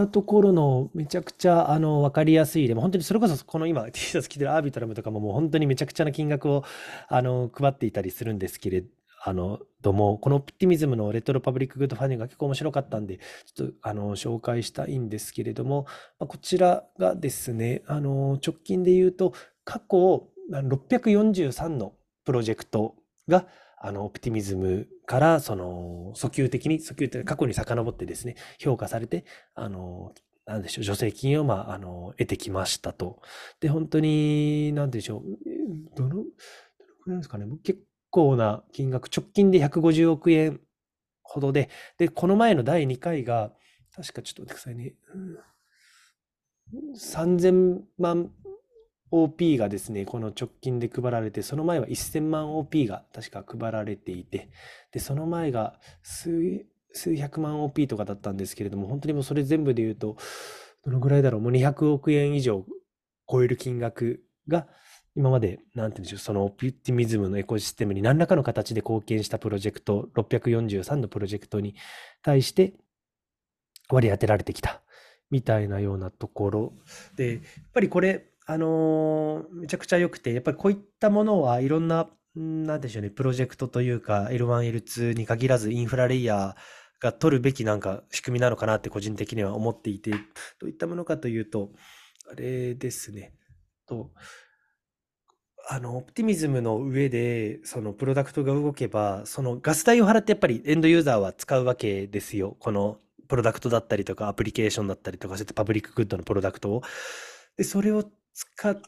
[0.00, 2.66] ったところのめちゃくちゃあの分かりやすい。
[2.66, 6.64] でも本当にそれこそこの今 T シャツ着てるアービトラムとかももう本当にめちゃくちゃな金額を
[7.08, 8.84] あの配っていたりするんですけれ
[9.24, 13.18] あの、ども、このオプティミズムのレトロパブリックグッドファンディングが結構面白かったんで、
[13.54, 15.86] ちょっと、あの、紹介したいんですけれども、
[16.18, 19.32] まあ、こちらがですね、あの、直近で言うと、
[19.64, 21.92] 過去643の
[22.24, 22.96] プロジェクト
[23.28, 23.46] が、
[23.80, 30.14] あの、オプティミズムから、その、訴求的に、訴求的過去に遡ってですね、評価されて、あの、
[30.46, 33.20] なんでしょう、助成金を、まあ、あの、得てきましたと。
[33.60, 35.22] で、本当に、なんでしょう、
[35.96, 36.24] どの、どの
[37.02, 40.60] くらいですかね、結構な金額、直近で150億円
[41.22, 43.52] ほどで、で、この前の第2回が、
[43.94, 44.94] 確かちょっと待ってくださいね。
[46.96, 48.30] 3000万
[49.12, 54.48] OP がですね、この直近で配られて、その前は1000万 OP が確か配られていて、
[54.90, 56.64] で、その前が数、
[57.16, 60.16] 百万 OP とかだったんですけれども、本当にもうそれ全部で言うと、
[60.84, 62.64] どのぐらいだろう、もう200億円以上
[63.30, 64.66] 超える金額が、
[65.14, 71.74] 今まで、なんて言うんでしょう、そのオプティミズムのエコシステムに何らかの形で貢献したプロジェクト、643のプロジェクトに
[72.22, 72.72] 対して
[73.90, 74.80] 割り当てられてきた
[75.30, 76.72] みたいなようなところ。
[77.14, 77.42] で、やっ
[77.74, 90.10] ぱりこれ、あのー、めちゃくちゃ良くて、やっぱりこういったものはいろんな、なんでしょうね、プロジェクトというか、L1、L2 に限らずインフラレイヤーが取るべきなんか仕組みなのかなって個人的には思っていて、
[90.60, 91.70] どういったものかというと、
[92.30, 93.32] あれですね、
[93.86, 94.10] と、
[95.68, 102.56] あの、オプティミズムの上で、そのプロダクトが動けば、そのガス代を払ってやっぱりエンドユーザーは使うわけですよ。
[102.58, 106.82] このプロダクトだったりとか、アプリケーションだったりとか、そういった public good のプロダクトを。
[107.56, 108.82] で、それを使う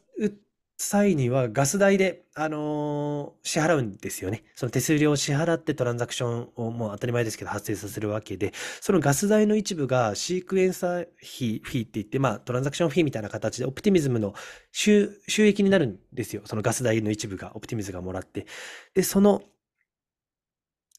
[0.77, 4.43] 際にはガス代で、あのー支払うんですよね。
[4.57, 14.35] その手数料を支払ってトランザクションをもう当たり前ですけど発生させるわけで、そのガス代の一部が sequencer 費、 fee って言って、まあ transaction fee みたいな形で Optimism の
[14.73, 16.43] 収収益になるんですよ。
[16.47, 18.47] そのガス代の一部が Optimism がもらって。
[18.95, 19.43] で、その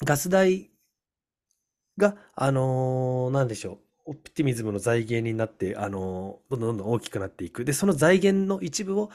[0.06, 0.72] ガス代
[1.98, 3.85] が、あのーなんでしょう。
[4.06, 7.66] Optimism の財源になって、あのどんどんどんどん大きくなっていく。
[7.66, 9.10] で、その財源の一部を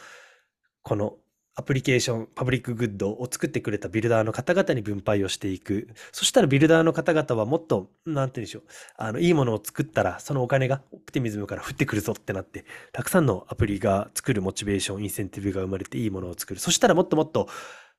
[0.82, 1.16] この
[1.56, 5.88] アプリケーション、 public good を作ってくれた builder の方々に分配をしていく。
[6.10, 8.62] そしたら builder の方々はもっと、なんて言うんでしょう。
[8.96, 16.60] あの、いいものを作ったら、そのお金が Optimism から降ってくるぞってなって、たくさんのアプリが作るモチベーション、インセンティブが生まれていいものを作る。
[16.60, 17.48] そしたらもっともっと、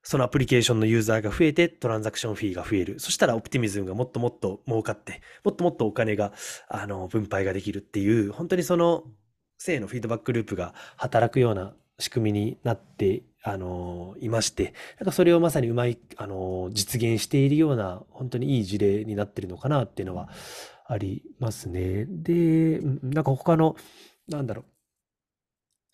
[0.04, 3.00] そのアプリケーションのユーザーが増えて、トランザクションフィーが増える。
[3.00, 6.34] そしたらオプティミズムがもっともっと儲かって、もっともっとお金が、
[6.70, 9.04] あの、分配ができるっていう、本当にその、
[9.58, 20.30] 正のフィードバックループが働くような仕組みになってあのいまして、なんかそれをまさにうまい、あの実現しているような、本当にいい事例になってるのかなっていうのは
[20.88, 22.06] ありますね。
[22.08, 23.76] で、なんか他の、
[24.28, 24.64] なんだろ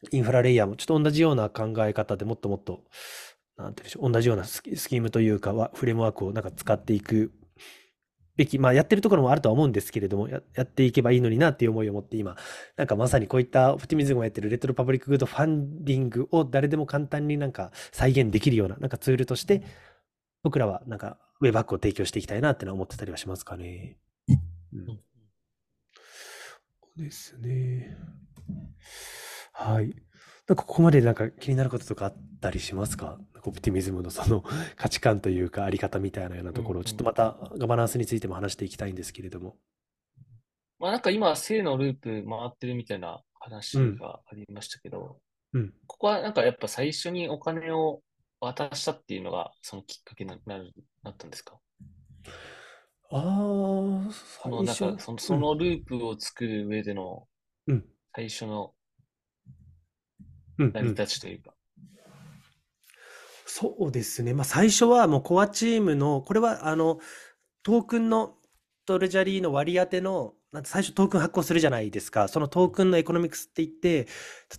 [0.03, 2.83] う、インフラレイヤーもちょっと同じような考え方でもっともっと、
[3.57, 7.31] なんていうんでしょう、同じようなスキームというか、フレームワークをなんか使っていく
[8.37, 12.37] べき、まあやってるところもあるとは思うんですけれども、ややっていけばいいのになっていう思いを持って今、
[12.75, 19.63] なんかまさにこういったオプティミズムがやってるレトロパブリックグッドファンディングを誰でも簡単になんか再現できるような、なんかツールとして、
[20.43, 23.97] 僕らはなんかウェブバックを提供していきたいなってのは思ってたりはしますかね。
[24.71, 24.99] うん。
[26.95, 27.97] ですね。
[29.51, 29.95] はい。
[30.47, 33.19] なんかここまでなんか気になることとかあったりしますか？
[33.43, 34.43] オプティミズムのその
[34.75, 39.57] 価値観というかあり方みたいなようなところをちょっとまたガバナンスについても話していきたいんですけれども。
[40.79, 45.19] まあなんか今、正のループ回ってるみたいな話がありましたけど、
[45.53, 48.01] うん、ここはなんかやっぱ最初にお金を
[48.39, 50.71] 渡したっていうのがそのきっかけになる
[51.03, 51.59] なったんですか？
[53.09, 57.27] ああ、そのなんかそのそのループを作る上での
[58.15, 58.73] 最初の
[60.57, 61.53] 成り立ちというか。
[63.45, 64.33] そうですね。
[64.33, 66.99] まあ、最初はもうコアチームの、これはあの、
[67.63, 68.35] トークンの
[68.85, 72.27] トレジャリーの割り当ての、最初トークン発行するじゃないですか。
[72.27, 74.07] そのトークンのエコノミクスって言って、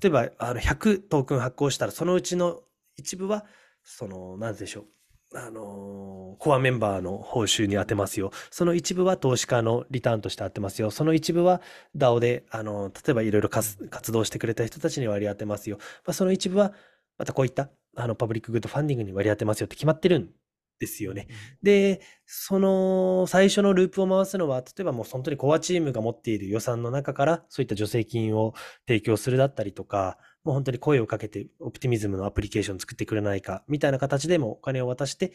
[0.02, 2.60] 例えばあの100トークン発行したら、そのうちの
[2.96, 3.46] 一部は、
[3.84, 4.86] その、なんでしょう。
[5.34, 8.30] あのーコアメンバーの報酬に当てますよ。
[8.50, 10.92] その一部は投資家のリターンとして当てますよ。
[10.92, 11.60] その一部は
[11.96, 15.78] DAO で、あのー例えばいろいろ活活動してくれた人たちに割り当てますよ。
[16.06, 16.72] まあ、その一部は、
[17.18, 20.30] またこういった、あの、パブリックグッドファンディングに割り当てますよって決まってるん
[20.78, 21.28] ですよね。
[21.62, 28.54] で、その最初のループを回すのは、例えばもう本当にコアチームが持っている予算の中から、そういった助成金を
[28.86, 35.32] 提供するだったりとか、もう本当に声をかけて、オプティミズムのアプリケーションを作ってくれないか、みたいな形でもお金を渡して、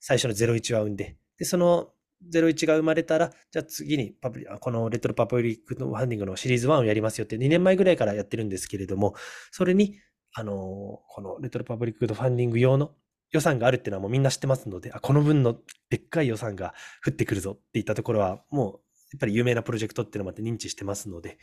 [0.00, 1.90] 最初の01は生んで、で、その
[2.32, 9.14] 01が生まれたら、じゃあ次にパブリ、あこのレトロパブリックのファンディングのシリーズ1をやりますよって2年前ぐらいからやってるんですけれども、
[9.50, 9.98] それに、
[10.36, 12.92] あのーこのレトロパブリックファンディング用の
[13.30, 15.56] 予算があるっていうのはもうみんな知ってますので、あ、この分の
[15.90, 18.80] でっかい予算が降ってくるぞっていったところは、もう
[19.12, 21.38] やっぱり有名なプロジェクトっていうのもあって認知してますので、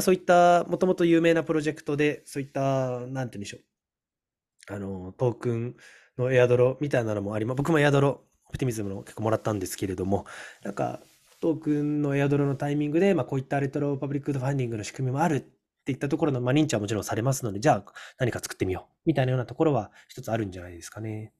[0.00, 5.76] そういった、もともと有名なプロジェクトで、そういった、なんて言うんでしょう、あの、トークン
[6.18, 7.56] のエアドロみたいなのもあります。
[7.56, 10.24] 僕もエアドロ、オプティミズムの結構もらったんですけれども、
[10.62, 11.00] なんか、
[11.40, 15.44] トークンのエアドロのタイミングで、まあ、こういったレトロパブリックファンディングの仕組みもある
[15.86, 17.84] っていったところの、まあ、認知はもちろんされますので、じゃあ
[18.18, 21.32] 何か作ってみようみたいなようなところは一つあるんじゃないですかね。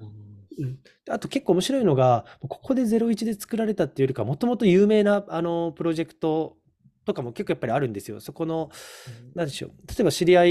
[0.00, 0.04] う
[0.64, 0.78] ん
[1.10, 6.56] あと結構面白いのが、ここで01で作られたっていうよりか、もともと有名なあのプロジェクト
[7.04, 8.20] とかも結構やっぱりあるんですよ。
[8.20, 8.70] そこの、
[9.34, 9.70] なんでしょう。
[9.88, 10.44] 例えば知り合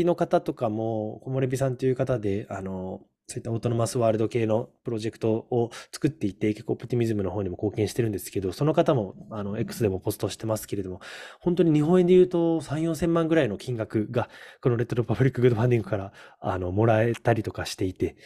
[0.00, 11.00] いの方とかも、木漏れ日さんという方で、あの、そういったオートノマスワールド系のプロジェクトを作っていて、結構オプティミズムの方にも貢献してるんですけど、その方も、あの、X でもポストしてますけれども、
[11.40, 14.28] 本当に日本円で言うと3、4千万ぐらいの金額が、
[14.60, 18.16] このレトロパブリックグッドファンディングから、あの、もらえたりとかしていて、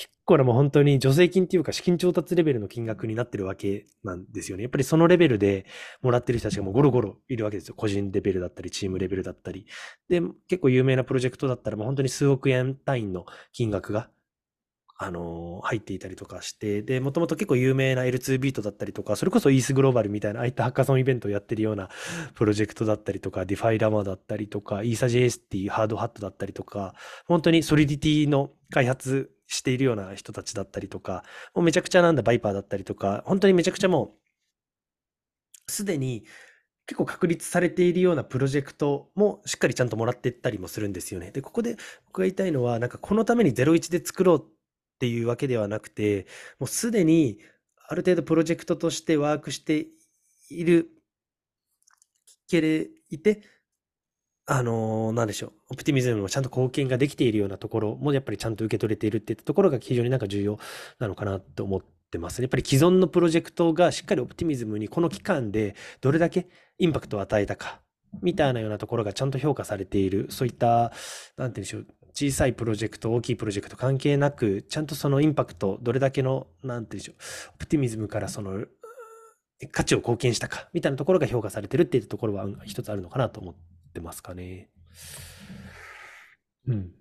[0.00, 4.62] 結構なもう本当に助成金っていうか資金調達レベルの金額になってるわけなんですよね。
[4.62, 5.66] やっぱりそのレベルで
[6.00, 7.74] もらってる人たちがもうゴロゴロいるわけですよ。
[7.74, 9.66] 個人レベルだったり、チームレベルだったり。
[10.08, 14.08] で、結構有名なプロジェクトだったらもう本当に数億円単位の金額が、
[15.02, 21.88] あのー入っていたりとかして、で、もともと結構有名な L2 ビートだったりとか、それこそイースグローバルみたいな、ああいったハッカソンイベントをやってるような
[22.34, 26.94] プロジェクトだったりとか、 DefiLlama だったりとか、イーサ JS っていうハードハットだったりとか、
[27.26, 34.16] 本当に Solidity の開発しているような人たちだったりとか、もうめちゃくちゃなんだ Vyper だったりとか、本当にめちゃくちゃも
[35.68, 36.24] う、すでに
[36.86, 41.30] 結構確立されているようなプロジェクトもしっかりちゃんともらっていったりもするんですよね。
[41.30, 44.59] で、ここで僕が言いたいのは、なんかこのために01で作ろう
[45.00, 46.26] っていうわけではなくて、
[46.58, 47.38] もうすでに
[47.88, 49.86] ある程度プロジェクトとしてワークして
[50.50, 50.90] いる
[52.48, 53.42] けれいて、
[54.46, 60.58] あのーなんでしょう、オプティミズムもちゃんと貢献ができているようなところもやっぱりちゃんと受け取れているっていったところが非常になんか重要
[60.98, 62.44] なのかなと思ってますね。
[62.44, 67.80] やっぱり既存のプロジェクトがしっかりオプティミズムにこの期間でどれだけインパクトを与えたか、
[68.22, 70.94] みたいなようなところがちゃんと評価されている、そういった、なんて
[71.36, 78.66] 言うんでしょう、小さいプロジェクト、大きいプロジェクト関係なく、ちゃんとそのインパクト、どれだけの、なんて言うんでしょう、オプティミズムからその、
[79.72, 83.54] 価値を貢献したか、みたいなところが評価されてるっていうところは一つあるのかなと思っ
[83.92, 84.70] てますかね。
[86.66, 86.92] うん。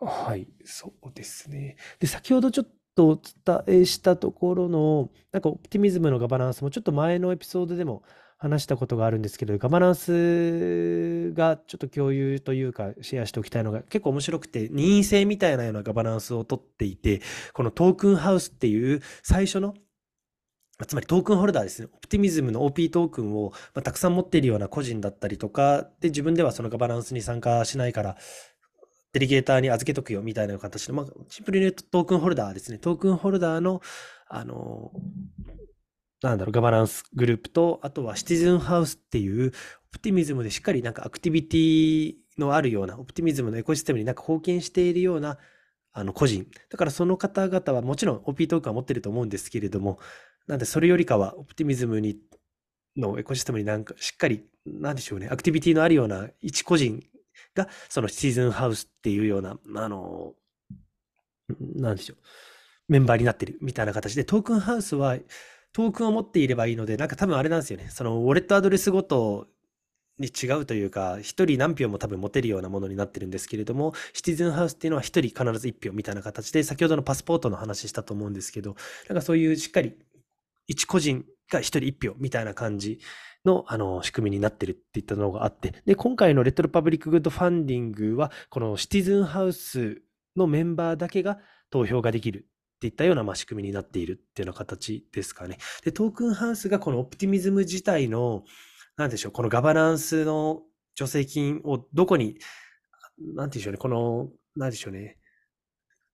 [0.00, 1.76] はい、そうですね。
[1.98, 8.02] で、先ほどちょっとお伝えしたところの、なんかオプティミズムのガバナンスもちょっと前のエピソードでも
[8.38, 17.22] 話したことがあるんですけど、ガバナンスがちょっと共有というかシェアしておきたいのが結構面白くて、任意性みたいなようなガバナンスをとっていて、
[17.52, 19.74] このトークンハウスっていう最初の
[20.86, 21.88] つまりトークンホルダーですね。
[21.90, 28.18] オプティミズムの OP トークンを、まあ、たくさん持っているような個人だったりとか、で、自分ではそのガバナンスに参加しないから、
[29.14, 32.76] デリゲーターに預けとくよみたいな形の、まあ、シンプルに言うとトークンホルダーですね。
[32.76, 33.80] トークンホルダーの、
[34.28, 34.90] あの、
[36.22, 39.50] なんだろう、ガバナンスグループと、あとはシティズンハウスっていう、オ
[39.92, 45.38] プティミズムでしっかりなんかアクティビティのあるような、オプティミズムのエコシステムになんか貢献しているような、
[45.92, 46.46] あの個人。
[46.70, 49.98] だからその方々はもちろん OP トークンは持ってると思うんですけれども、
[50.46, 52.18] なんでそれよりかはオプティミズムに
[52.96, 57.02] のエコシステムになんかしっかり、なんでしょうね、アクティビティのあるような一個人
[57.54, 60.34] が、そのシーズンハウスっていうような、あの、
[61.76, 62.18] なんでしょう、
[62.88, 65.16] メンバーになってるみたいな形で、トークンハウスは
[65.76, 69.46] トークンを持っていればいいので、なんか多分あれなんですよね、そのウォレットアドレスごと
[70.18, 78.74] に違うというか、一人何票も多分持てるようなものになってるんですけれども、シティズンハウスっていうのは一人必ず一票みたいな形で、先ほどのパスポートの話したと思うんですけど、
[79.06, 79.98] なんかそういうしっかり
[80.66, 82.98] 一個人が一人一票みたいな感じ
[83.44, 90.00] の、あの、仕組みになってるっていったのがあって、で、今回のレトロパブリックグッドファンディングは、このシティズンハウス
[90.36, 92.46] のメンバーだけが投票ができる。
[92.76, 95.58] っていったような、ま、仕組みになっているっていうような形ですかね。
[95.82, 98.44] で、トークンハウスがこのオプティミズム自体の、
[98.96, 100.62] なんでしょう、このガバナンスの
[100.96, 102.38] 助成金をどこに、
[103.34, 105.18] なんていうんでしょうね、この、なんでしょうね、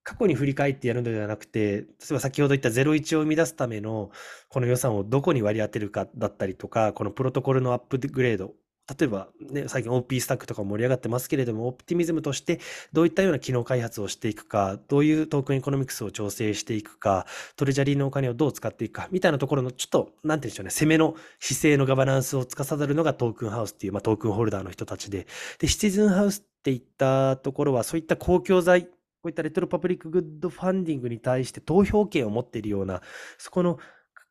[0.05, 4.11] 過去に振り返ってやるのではなくて、例えば先ほど言った01を生み出すための
[4.49, 8.55] この予算をどこに割り当てるかだったりとか、このプロトコルのアップグレード、
[8.89, 12.61] 例えばね、最近 OP スタックとか盛り上がってますけれども、 Optimism として
[12.93, 17.27] どういったような機能開発をしていくか、どういう token economics を調整していくか、
[17.57, 25.27] トレジャリーのお金をどう使っていくか、みたいなところのちょっと、なんて言うんでしょうね、攻めの姿勢のガバナンスを司るのが Token House っていう、まあ、 token holder の人たちで、
[25.61, 28.91] で、シティズンハウスっていったところは、そういった公共財、こ
[29.25, 33.01] ういったレトロパブリックグッドファンディングに対して投票権を持っているような、
[33.39, 33.79] そこの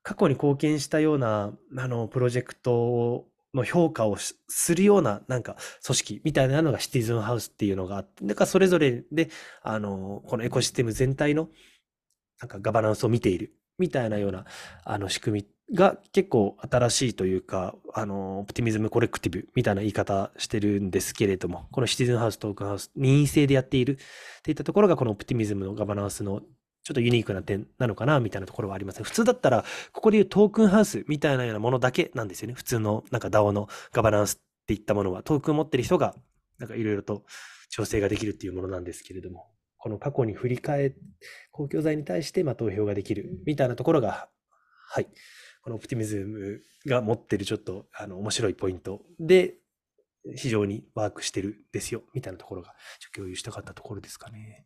[0.03, 9.29] 過去に貢献したような、あの、プロジェクトをの評価をするような、なんか、組織みたいなのがシティズンハウスっていうのがあって、だからそれぞれで、
[9.61, 11.49] あの、このエコシステム全体の、
[12.39, 14.45] なんかガバナンスを見ている、みたいなような、
[14.85, 26.41] あの、仕組みが結構新しいというか、あの、オプティミズムコレクティブみたいな言い方してるんですけれども、このシティズンハウス、トークンハウス、任意制でやっているっていったところが、このオプティミズムのガバナンスの
[26.83, 29.03] ちょっとユニークな点なのかなみたいなところはあります。
[29.03, 32.53] 普通だったら、ここでいうトークンハウスみたいなようなものだけなんですよね。
[32.53, 36.15] 普通のなんか DAO のガバナンスっていったものは、トークン持ってる人が、
[36.57, 37.23] なんかいろいろと
[37.69, 40.95] 調整ができるっていうものなんですけれども、この過去に振り返、
[41.51, 44.29] 公共財に対してま投票ができるみたいなところが、
[44.89, 45.07] はい。
[45.63, 49.55] このオプティミズムが持ってるちょっとあの面白いポイントで、
[50.35, 52.75] 非常にワークしてるですよ、みたいなところが
[53.13, 54.65] 共有したかったところですかね。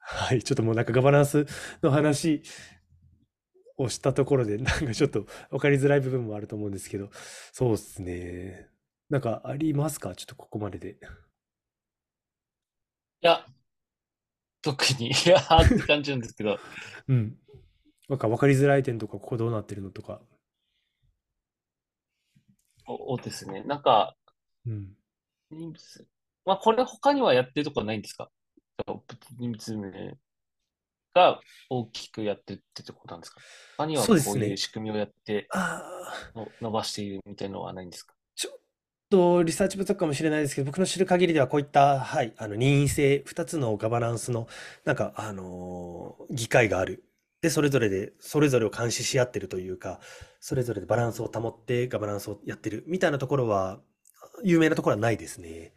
[0.00, 1.46] はい、ちょっともうなんかガバナンス
[1.82, 2.42] の話
[3.76, 7.10] をしたところで、なんかちょっと分かりづらい部分もあると思うんですけど、
[7.52, 8.68] そうですね。
[9.08, 10.14] なんかありますか？
[10.14, 10.98] ちょっとここまでで。
[13.22, 13.44] いや、
[14.62, 16.58] 特に、いやーって感じなんですけど。
[17.08, 17.38] うん。
[18.08, 20.20] なんか分かりづらい点とか、ここどうなってるのとか。
[22.86, 23.62] おおですね。
[23.64, 24.16] なんか、
[24.66, 24.96] うん。
[26.44, 28.30] まあ、これ他にはやってるとこないんですか？
[28.86, 29.92] オプティミズム
[31.14, 33.40] が大きくやってるってとこなんですか？
[33.76, 35.48] 他にはこういう仕組みをやって
[36.60, 38.14] 伸ばしているみたいなのはないんですか？
[38.36, 38.58] ちょっ
[39.10, 44.46] とリサーチ不足かもしれないですけど、僕の知る限りではこういった、はい、あの任意性、2つのガバナンスの、
[44.84, 47.02] なんか、あのー、議会がある。
[47.42, 49.98] で、それぞれで、それぞれを監視し合ってるというか、
[50.38, 53.80] それぞれでバランスを保ってガバナンスをやってるみたいなところは、
[54.44, 55.72] 有名なところはないですね。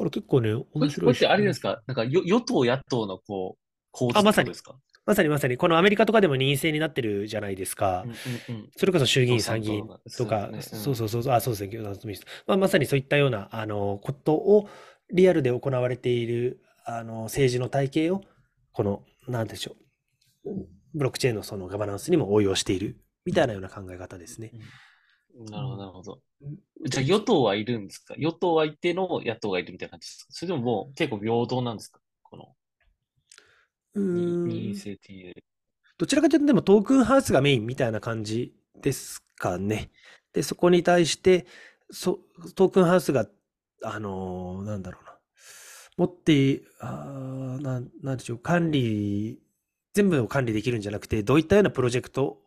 [0.00, 1.82] これ結構ね、面白い、これってあれですか？
[1.86, 4.74] なんか与党、野党のこう、構図ですか？
[5.04, 5.28] まさに。
[5.28, 8.04] まさに、このアメリカとかでも任意制になってるじゃないですか。
[8.06, 8.14] うんうん
[8.56, 9.86] うん、それこそ衆議院、参議院
[10.16, 14.70] とか、そうそうそう、あ、そうですね、まあ、まさにそういったような、あの、ことを
[15.12, 18.22] リアルで行われている、あの、政治の体系を、
[18.72, 19.76] この、なんでしょ
[20.46, 20.50] う、
[20.94, 22.96] ブロックチェーンのそのガバナンスにも応用している、
[23.26, 24.52] みたいなような考え方ですね。
[24.54, 24.60] うん
[25.50, 26.20] なるほど、なるほど。
[26.86, 28.14] じゃあ、与党はいるんですか？
[28.16, 30.32] 与党はいての野党がいるみたいな感じですか？
[30.32, 32.00] それとももう結構平等なんですか？
[32.22, 32.54] この。
[33.94, 34.48] う。
[35.98, 39.90] どちらかというと、でもトークンハウスがメインみたいな感じですかね。
[40.32, 41.46] で、そこに対して、
[41.90, 42.20] そ
[42.54, 43.26] トークンハウスが、
[43.82, 45.18] あのー、なんだろうな。
[45.96, 49.40] 持って、あななんでしょう、管理、
[49.92, 52.40] 全部を管理できるんじゃなくて、どういったようなプロジェクト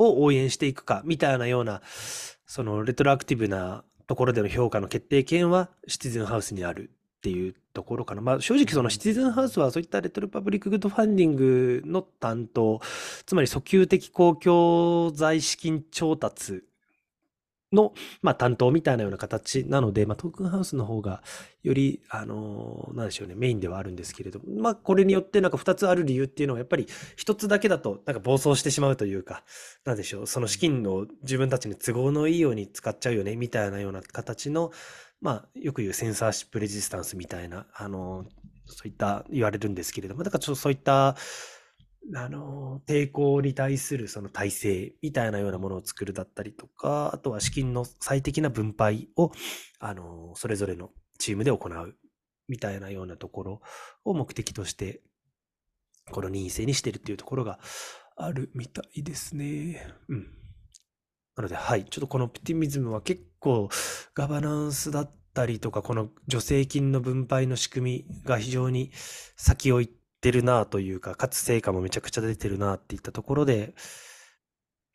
[0.00, 1.82] を応援していくか、みたいなような、
[2.46, 8.22] そのレトロアクティブなところでの評価の決定権はシティズンハウスにあるっていうところかな。
[8.22, 12.80] まあ正直そのシティズンハウスはそういったレトロパブリックグッドファンディングの担当、
[13.26, 16.64] つまり訴求的公共財資金調達
[17.72, 17.92] の、
[18.22, 21.22] まあ、担当みたいなような形なので、まあ、トークンハウスの方が
[21.62, 29.44] より、あの、なんでしょうね、メインではあるんですけれども、まあ、これによってなんか2つある理由っていうのは、やっぱり1つだけだと、なんか暴走してしまうというか、
[29.84, 34.72] なんでしょう、その資金を自分たちに都合のいいように使っちゃうよね、みたいなような形の、
[35.20, 38.24] まあ、よく言うセンサーシップレジスタンスみたいな、あの、
[38.66, 41.16] そういった言われるんですけれども、だからちょっとそういった、
[42.14, 49.30] あの、抵抗に対するその体制みたいなようなものを作るだったりとか、あとは資金の最適な分配を、
[49.78, 51.96] あの、それぞれのチームで行う
[52.48, 53.60] みたいなようなところ
[54.04, 55.02] を目的として、
[56.10, 57.60] この任意制にしてるっていうところが
[58.16, 59.86] あるみたいですね。
[60.08, 60.26] うん。
[61.36, 61.84] なので、はい。
[61.84, 63.68] ちょっとこのオプティミズムは結構
[64.14, 68.90] ガバナンスだったりとか、この助成金の分配の仕組みが非常に
[69.36, 73.74] 先を行って、ってるなというか、かつ成果もめちゃくちゃ出てるなっていったところで、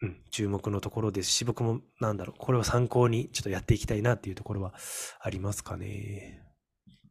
[0.03, 4.75] うん、注目のところですし、僕もなんだろう、これを参考にちょっとやっていきたいなっていうところは
[5.19, 6.43] ありますかね。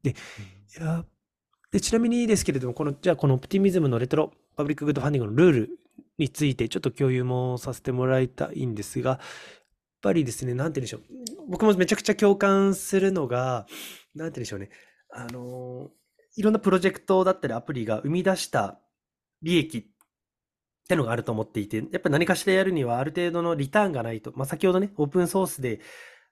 [0.04, 0.14] で、い
[0.80, 1.04] や、
[1.72, 5.78] で、ちなみにですけれども、この、じゃあこのオプティミズムのレトロパブリックグッドファンディングのルール
[6.18, 9.20] についてちょっと共有もさせてもらいたいんですが、やっ
[10.02, 11.50] ぱりですね、なんて言うんでしょう。
[11.50, 13.66] 僕もめちゃくちゃ共感するのが、
[14.14, 14.70] なんて言うんでしょうね。
[15.10, 15.90] あの
[16.36, 18.80] いろんなプロジェクトだったりアプリが生み出した
[19.42, 19.84] 利益っ
[20.88, 25.80] てのがあると思っていて、やっぱり何かしらやるにはある程度のリターンがないと、まあ、先ほどね、オープンソースで、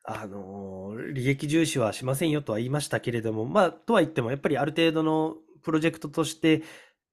[0.05, 6.63] あのー利益重視はしませんよとは言いましたけれども、まあ、とは言っても、やっぱりある程度のプロジェクトとして、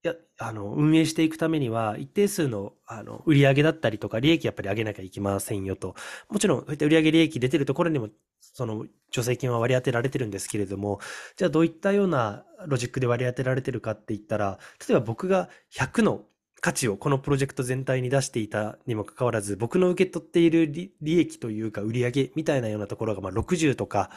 [0.04, 5.96] や、あの、運営していくためには、一定数の、あの、売上だったりとか、利益やっぱり上げなきゃいけませんよと。
[6.30, 11.00] もちろん、そういった売上利益出てるところにも、その、助成金は割り当てられてるんですけれども、
[11.36, 16.24] じゃあどういったようなロジックで割り当てられてるかって言ったら、例えば僕が100の
[16.62, 20.72] 価値をこのプロジェクト全体に出していたにもかかわらず、僕の受け取っている
[21.02, 24.10] 利益というか売上みたいなようなところが、まあ60とか、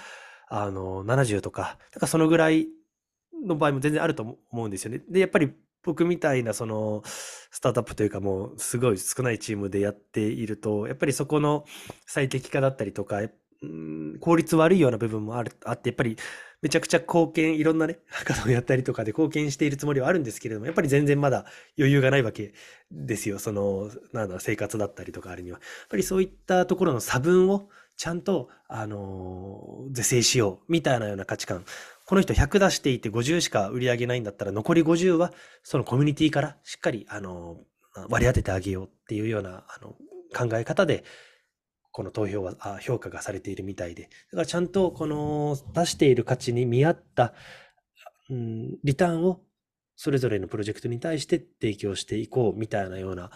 [0.48, 2.68] あの、70とか、だかそのぐらい
[3.46, 5.02] の場合も全然あると思うんですよね。
[5.08, 5.52] で、やっぱり
[5.82, 11.64] 僕みたいなそのスタートアップというかもうすごい少ないチームでやっていると、やっぱりそこの
[12.06, 13.20] 最適化だったりとか、
[13.62, 16.16] うん効率悪いような部分もある、あって、やっぱり
[16.62, 21.44] めちゃくちゃ貢献、いろんなね、ハカソンやったりとかで貢献しているつもりはあるんですけれども、やっぱり全然まだ
[21.78, 22.54] 余裕がないわけ
[22.90, 23.38] ですよ。
[23.38, 25.58] その、なんだ、生活だったりとかあるには。
[25.58, 31.64] やっぱりそういったところの差分をちゃんと、あの是正しよう、みたいなような価値観。
[32.06, 35.32] この人100出していて50しか売り上げないんだったら、残り50は
[35.62, 37.58] そのコミュニティからしっかり、あの
[38.08, 39.94] 割り当ててあげようっていうような、あの、
[40.34, 41.04] 考え方で、
[41.90, 44.04] この投票は、あ評価がされているみたいで。
[44.04, 47.34] だからちゃんとこの出している価値に見合った、
[48.30, 49.42] うん、リターンを
[49.94, 53.30] それぞれのプロジェクトに対して提供していこうみたいなような、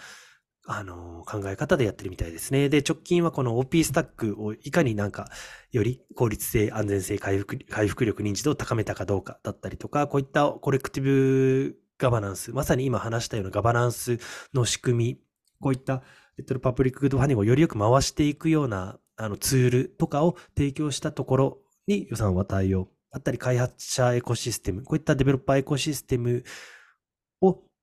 [0.69, 2.69] あの考え方でやってるみたいですね。
[2.69, 5.29] で、直近はこの OP スタックをいかになんか、
[5.71, 14.19] より効率性、安全性、回復、回復力、認知度を高めたかどうかだったりとか、こういったコレクティブガバナンス、まさに今話したようなガバナンス
[14.55, 15.21] の仕組み、
[15.61, 16.03] こういった
[16.37, 22.89] retro public good funding をよりよく回していくようなあのツールとかを提供したところに予算を与えよう。
[23.13, 26.45] あったり開発者エコシステム、こういった developer ecosystem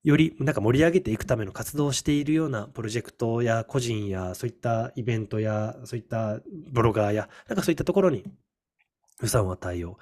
[0.04, 6.40] よりなんか盛り上げていくための活動をしているようなプロジェクトや個人やそういったイベントやそういった
[6.72, 8.26] ブロガーやなんかそういったところに
[9.22, 9.98] 予算を与えよ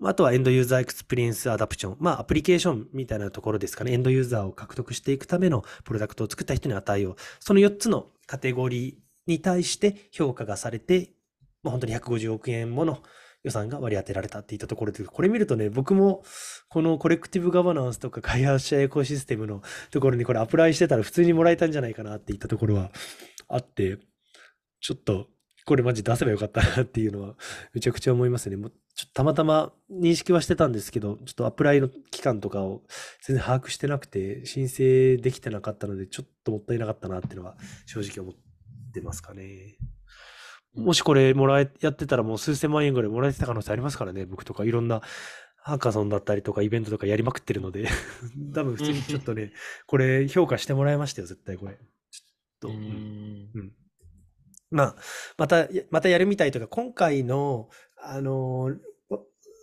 [0.00, 0.08] う。
[0.08, 1.96] あとは end user experience adoption。
[2.00, 3.92] まあアプリケーションみたいなところですかね。
[3.92, 7.16] エンドユーザーを獲得していくためのプロダクトを作った人に与えよう。
[7.38, 8.94] その4つのカテゴリー
[9.26, 11.12] に対して評価がされて、
[11.62, 13.02] まあ、本当に150億円もの
[13.42, 16.22] 予算が割り当てられたっていったところで、これ見るとね、僕も
[16.68, 22.90] このコレクティブガバナンスとか開発者エコシステムのところにこれアプライしてたら普通にもらえたんじゃないかなっていったところは
[23.48, 23.98] あって、
[24.80, 25.28] ちょっと
[25.64, 27.34] これマジ出せばよかったなっていうのは
[27.72, 28.56] めちゃくちゃ思いますね。
[28.56, 32.82] もうちょっとたまたま認識はしてたんですけど、ちょっとアプライの期間とかを
[33.24, 39.76] 全然把握してなくて、申請できてなかったので、ちょっともったいなかったなっていうのは正直思ってますかね。
[40.74, 45.02] もしこれもらえ、やってたらもう数千万円ぐらいもらえてた可能性ありますからね、僕とかいろんな
[45.56, 47.88] ハッカソンだったりとかイベントとかやりまくってるので、
[48.54, 49.52] 多分普通にちょっとね、
[49.86, 51.74] これ評価してもらいましたよ、絶対これ。
[51.74, 51.82] ちょっ
[52.60, 53.50] と、ううんん。
[53.54, 53.72] うん。
[54.70, 54.96] まあ、
[55.36, 58.78] また、やまたやるみたいとか、今回の、あのー、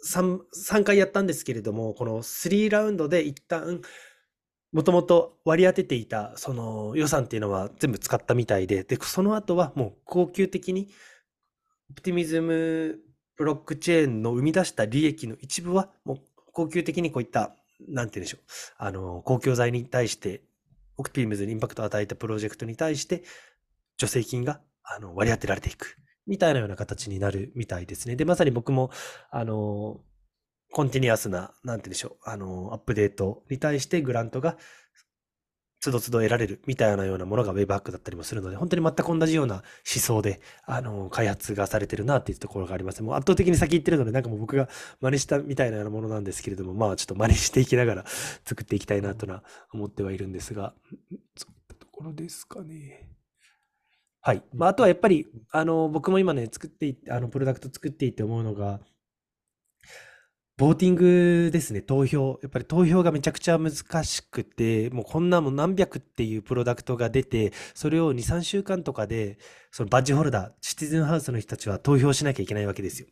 [0.08, 3.82] 3、3回やったんですけれども、この3ラウンドで一旦、
[4.72, 10.90] もともと割り当てていた、その予算っていうのは全部使ったみたいで、で、その後はもう恒久的に、
[11.92, 13.00] オプティミズム
[13.36, 16.18] ブロックチェーンの生み出した利益の一部は、もう
[16.54, 17.56] 恒久的にこういった、
[17.88, 18.42] なんて言うんでしょう、
[18.78, 20.44] あの、公共財に対して、
[20.98, 23.24] オプティミズムにインパクトを与えたプロジェクトに対して、
[23.98, 25.98] 助成金があの割り当てられていく
[26.28, 28.16] みたいなような形になるみたいですね。
[28.16, 28.92] で、まさに僕も、
[29.32, 30.00] あの、
[30.72, 34.58] コンティニアスな、なんて言うんでしょう、あの、アップデートに対してグラントが、
[35.82, 39.64] つどつど得られるみたいなようなものが Web ハックだったりもするので、本当に全く同じような思
[40.02, 43.02] 想で、あの、開発がされてるなっていうところがあります。
[43.02, 44.68] もう圧倒的に先行ってるので、なんかもう僕が
[45.00, 48.06] 真似したみたいなようなものなんですけれども、まあちょっと真似していきながら
[48.44, 50.74] 作っていきたいなとは思ってはいるんですが、
[51.38, 53.08] そういったところですかね。
[54.22, 54.44] はい。
[54.54, 58.82] まあ、あとはやっぱり、あの、僕も今ね、作っていって、あの、プロダクト作っていて思うのが、
[60.60, 62.38] ボーティングですね、投票。
[62.44, 63.72] やっぱり投票がめちゃくちゃ難
[64.04, 69.38] しくて、もうこんなもん何百っていうプロダクトが出て、それを2、3週間とかで、
[69.72, 73.08] そのバッジホルダー、シティズンハウスの人たちは投票しなきゃいけないわけですよ。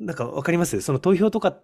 [0.00, 0.80] なんかわかります？
[0.80, 1.56] その投票とか、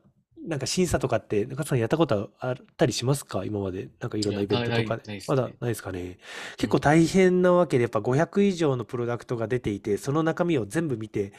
[0.46, 3.44] なんか審査とかって、中田さんやったことあったりしますか？
[3.44, 3.88] 今まで。
[3.98, 6.18] なんかいろんなイベントとかですまだねないですかね。
[6.58, 11.32] 結構大変なわけで、やっぱ500以上のプロダクトが出ていて、その中身を全部見て、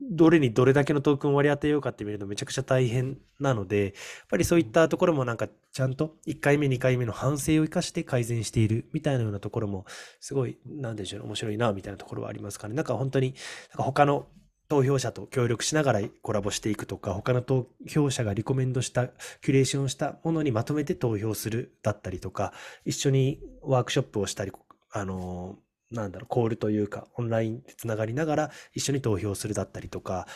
[0.00, 3.92] どれにどれだけのトークンを割り当てようかって見るのめちゃくちゃ大変なので、やっ
[4.28, 9.86] ぱりそういったところもなんかちゃんと1回目、2回目の反省を生かして改善しているみたいなようなところも、
[10.20, 12.74] すごい、なんでしょうね、面白いな、みたいなところはありますかね。
[12.74, 13.34] なんか本当に、
[13.70, 14.28] なんか他の
[14.68, 22.52] 投票者と協力しながらコラボしていくとか、他の投票者がリコメンドした、キュレーションしたものにまとめて投票するだったりとか、
[22.84, 24.52] 一緒にワークショップをしたり、
[24.92, 25.58] あの、
[25.90, 30.26] なんだろう、コールというか、オンラインでつながりながら一緒に投票するだったりとか、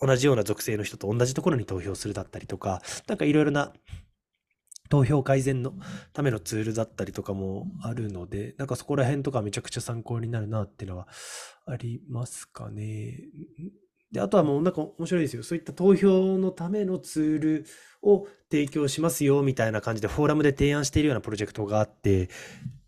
[0.00, 3.72] 同じような属性の人と同じところに投票するだったりとか、なんかいろいろな
[4.90, 5.72] 投票改善の
[6.12, 11.08] ためのツールだったりとかもあるので、なんかそこら辺とかめちゃくちゃ参考になるなっていうのは
[11.66, 13.20] ありますかね。
[14.10, 15.42] で、あとはもうなんか面白いですよ。
[15.42, 17.66] そういった投票のためのツール
[18.02, 22.28] を提供しますよみたいな感じでフォーラムで提案しているようなプロジェクトがあって、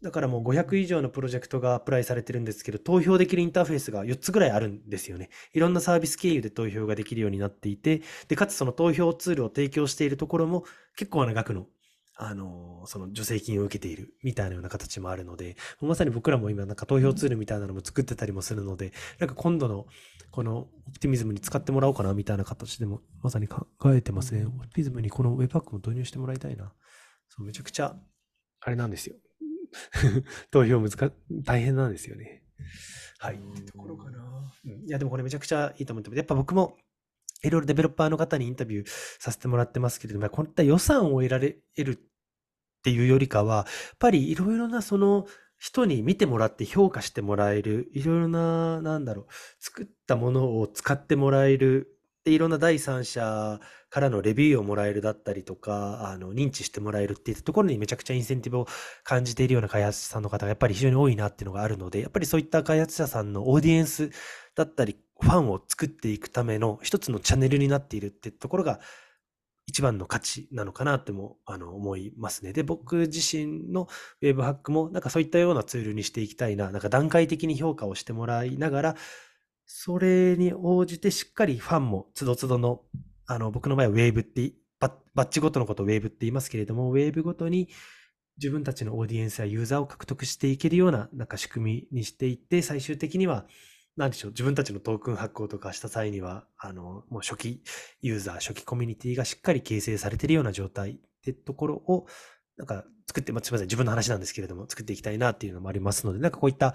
[0.05, 5.31] だからもう500以上のプロジェクトがアプライされてるんですけど、投票できるインターフェースが4つぐらいあるんですよね。
[5.55, 11.69] いろんなサービス経由で投票ができるようになっていて、で、かつその投票ツールを提供しているところも結構な額の
[12.17, 19.87] あの、その助成金を受けているみたいなような形もあるので、まさに僕らも今なんか投票ツールみたいなのも作ってたりもするので、なんか今度の
[20.31, 24.45] このオプティミズムに使ってもらおうかなみたいな形でもまさに考えてますね。
[24.45, 26.73] オプティミズムにこの Webpack も導入してもらいたいな。
[27.29, 27.97] そう、めちゃくちゃ、
[28.61, 29.17] あれなんですよ。
[30.51, 32.43] 投票難大変なんですよね。
[33.19, 33.37] はい。
[33.37, 34.53] ってところかな。
[34.65, 36.77] うん、いや、でもこれめちゃくちゃいいと思ってやっぱ僕も
[37.43, 41.99] いろいろデベロッパーの方にインタビューさせてもらってますけれども、こういった予算を得られるっ
[42.83, 43.67] ていうよりかは、やっ
[43.99, 45.27] ぱりいろいろなその
[45.59, 49.27] 人に見てもらって評価してもらえる、いろいろな、なんだろう、
[49.61, 51.89] 作ったものを使ってもらえる、
[52.25, 53.61] でいろんな第三者
[53.95, 58.67] からのレビューをもらえるだったりとか、あの、認知してもらえるっていったところにめちゃくちゃインセンティブを
[59.05, 64.11] 感じているような開発者さんの方がやっぱり非常に多いなっていうのがあるので、やっぱりそういった開発者さんのオーディエンス
[64.57, 68.81] だったり、ファンを作っていくための一つのチャンネルになっているってところが
[69.67, 72.53] 一番の価値なのかなってもあの思いますね。
[72.53, 73.87] で、僕自身の
[74.23, 78.97] ウェブハックもなんかそういったようなツールにしていきたいな、なんか段階的に評価をしてもらいながら、
[79.67, 82.83] それに応じてしっかりファンもつどつどの、
[83.27, 84.91] あの僕の場合はウェーブってバ
[85.25, 87.69] ッチごとのことをウェーブって言いますけれども、ウェーブごとに
[88.37, 93.47] 自分たちのオーディエンスやユーザーを獲得していけるようななんか仕組みにしていって、最終的には
[93.97, 97.63] なんでしょう、自分たちのトークン発行とかした際には、あの、もう初期
[98.03, 102.07] ユーザー、初期コミュニティがしっかり形成されているような状態ってところを、
[102.57, 106.75] なんか作って、まあ、すみません、自分の話なんですけれども、作っていきたいなっていうのもありますので、なんかこういった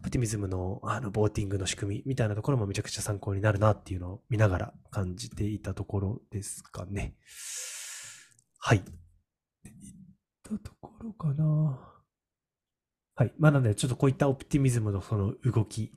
[0.00, 7.14] オプティミズムのあのボーティングの仕組みみたいなところもめちゃくちゃ参考になるなっていうのを見ながら感じていたところですかね。
[8.58, 8.78] はい。
[8.78, 8.84] いっ
[10.42, 11.78] たところかな。
[13.14, 13.32] はい。
[13.38, 15.92] まあ、なので、ちょっとこういったオプティミズムのその動き、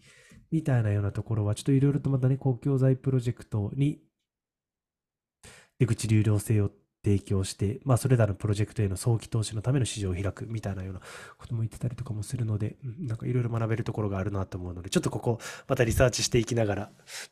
[0.52, 4.02] みたいなようなところは、ちょっといろいろとまたね、公共財プロジェクトに
[5.80, 6.70] 出口流量性を
[7.04, 11.02] 提供して、まあ、それらのプロジェクトへの早期投資のための市場を開くみたいなような
[11.38, 16.82] ことも言ってたりとかもするので、なんかいろいろ学べるところがあるなと思うので、ちょっとここ、またリサーチしていきながら、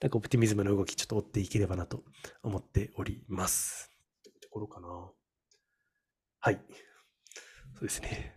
[0.02, 2.04] なんかオプティミズムの動き、ちょっと追っていければなと
[2.44, 3.90] 思っております。
[4.24, 4.88] というところかな。
[6.40, 6.60] はい。
[7.76, 8.36] そうですね。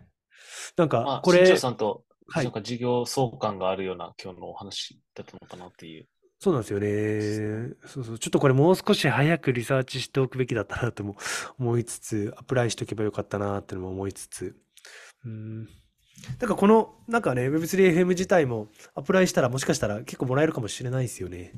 [0.77, 1.57] なんか、これ。
[1.57, 2.45] さんとはい。
[2.45, 6.09] なんか事業相関があるような今日のお話だったのかなっていう。
[6.39, 7.75] そうなんですよね。
[7.87, 8.19] そうそう。
[8.19, 11.17] ちょっとこれもう少し早くリサーチしておくべきだったなとも
[11.59, 14.57] 思いつつ、アプライしておけばよかったなっていうのも思いつつ。
[15.25, 15.65] うん。
[16.41, 21.53] なんかこの、なんかね、Web3FM 自体もアプライしたらもしかしたら結構もらえるかもしれないですよね。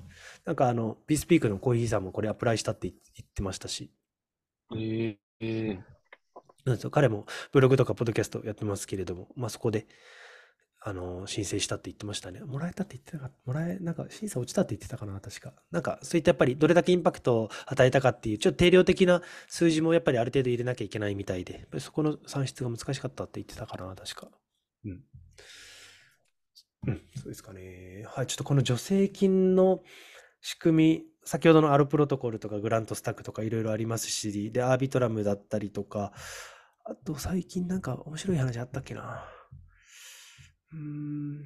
[0.44, 3.90] なんかあの、ビスピークのコーヒーさんもこれアプライしたって言ってましたし。
[4.72, 5.78] えー、えー、
[6.64, 6.90] なんですよ。
[6.90, 9.86] 彼もブログとかポッドキャストやってますけれども、まあそこで、
[10.88, 12.38] あの、申請したって言ってましたね。
[12.42, 15.52] もらえたって言ってたか、もらえ、なんか審査落ちたって言ってたかな、確か。
[15.72, 24.28] なんか、そういったやっぱりどれだけインパクトを与えたかっていう、ちょっと定量的な数字もやっぱりある程度入れなきゃいけないみたいで、そこの算出が難しかったって言ってたかな、確か。
[24.84, 25.02] うん。
[26.86, 28.04] うん、そうですかね。
[28.06, 29.82] はい、ちょっとこの助成金の
[30.40, 36.12] 仕組み、先ほどのアルプロトコルとかグラントスタックとかいろいろありますし、で、アービトラムだったりとか、
[36.84, 39.24] あと最近なんか面白い話あったっけな。
[40.76, 41.38] うん。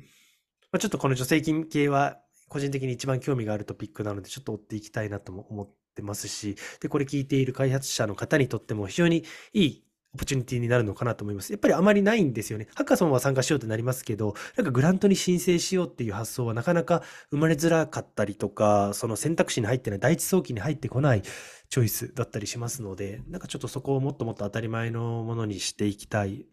[0.73, 2.19] まあ、ちょっとこの助成金系は
[2.49, 11.53] 個人的に一番興味があるトピックなので、ちょっと追っていきたいなとも思ってますし、で、これ聞いている開発者の方にとっても非常にいいオポチュニティになるのかなと思います。
[11.53, 12.67] やっぱりあまりないんですよね。
[12.75, 26.45] ハッカソンは参加しようってなりますけど、なんかグラントに申請しようっていう発想はなかなか生まれづらかったりとか、その選択肢に入ってない、第一早期に入ってこないチョイスだったりしますので、なんかちょっとそこをもっともっと当たり前のものにしていきたい。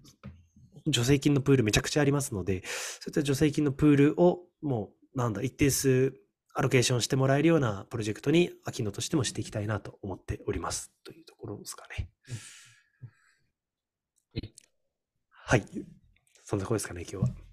[0.92, 6.14] 助成金のプールめちゃくちゃありますので、そういった助成金のプールをもう、なんだ、一定数
[6.54, 10.92] アロケーションしてもらえるようなプロジェクトに、秋野としてもしていきたいなと思っております。
[11.04, 12.10] というところですかね。
[15.30, 15.64] はい。
[16.44, 17.48] そんなところですかね、今日は。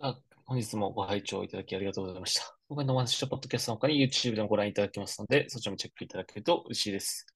[0.00, 2.56] あ本日もご拝聴いただきありがとうございました。
[2.68, 7.26] 今回のお話したポッドキャストの他に YouTube でもご覧いただけますので、そちらもチェックいただけると嬉しいです。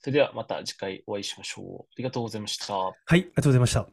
[0.00, 1.82] それではまた次回お会いしましょう。
[1.82, 2.74] ありがとうございました。
[2.74, 3.86] はい、ありがとうございました。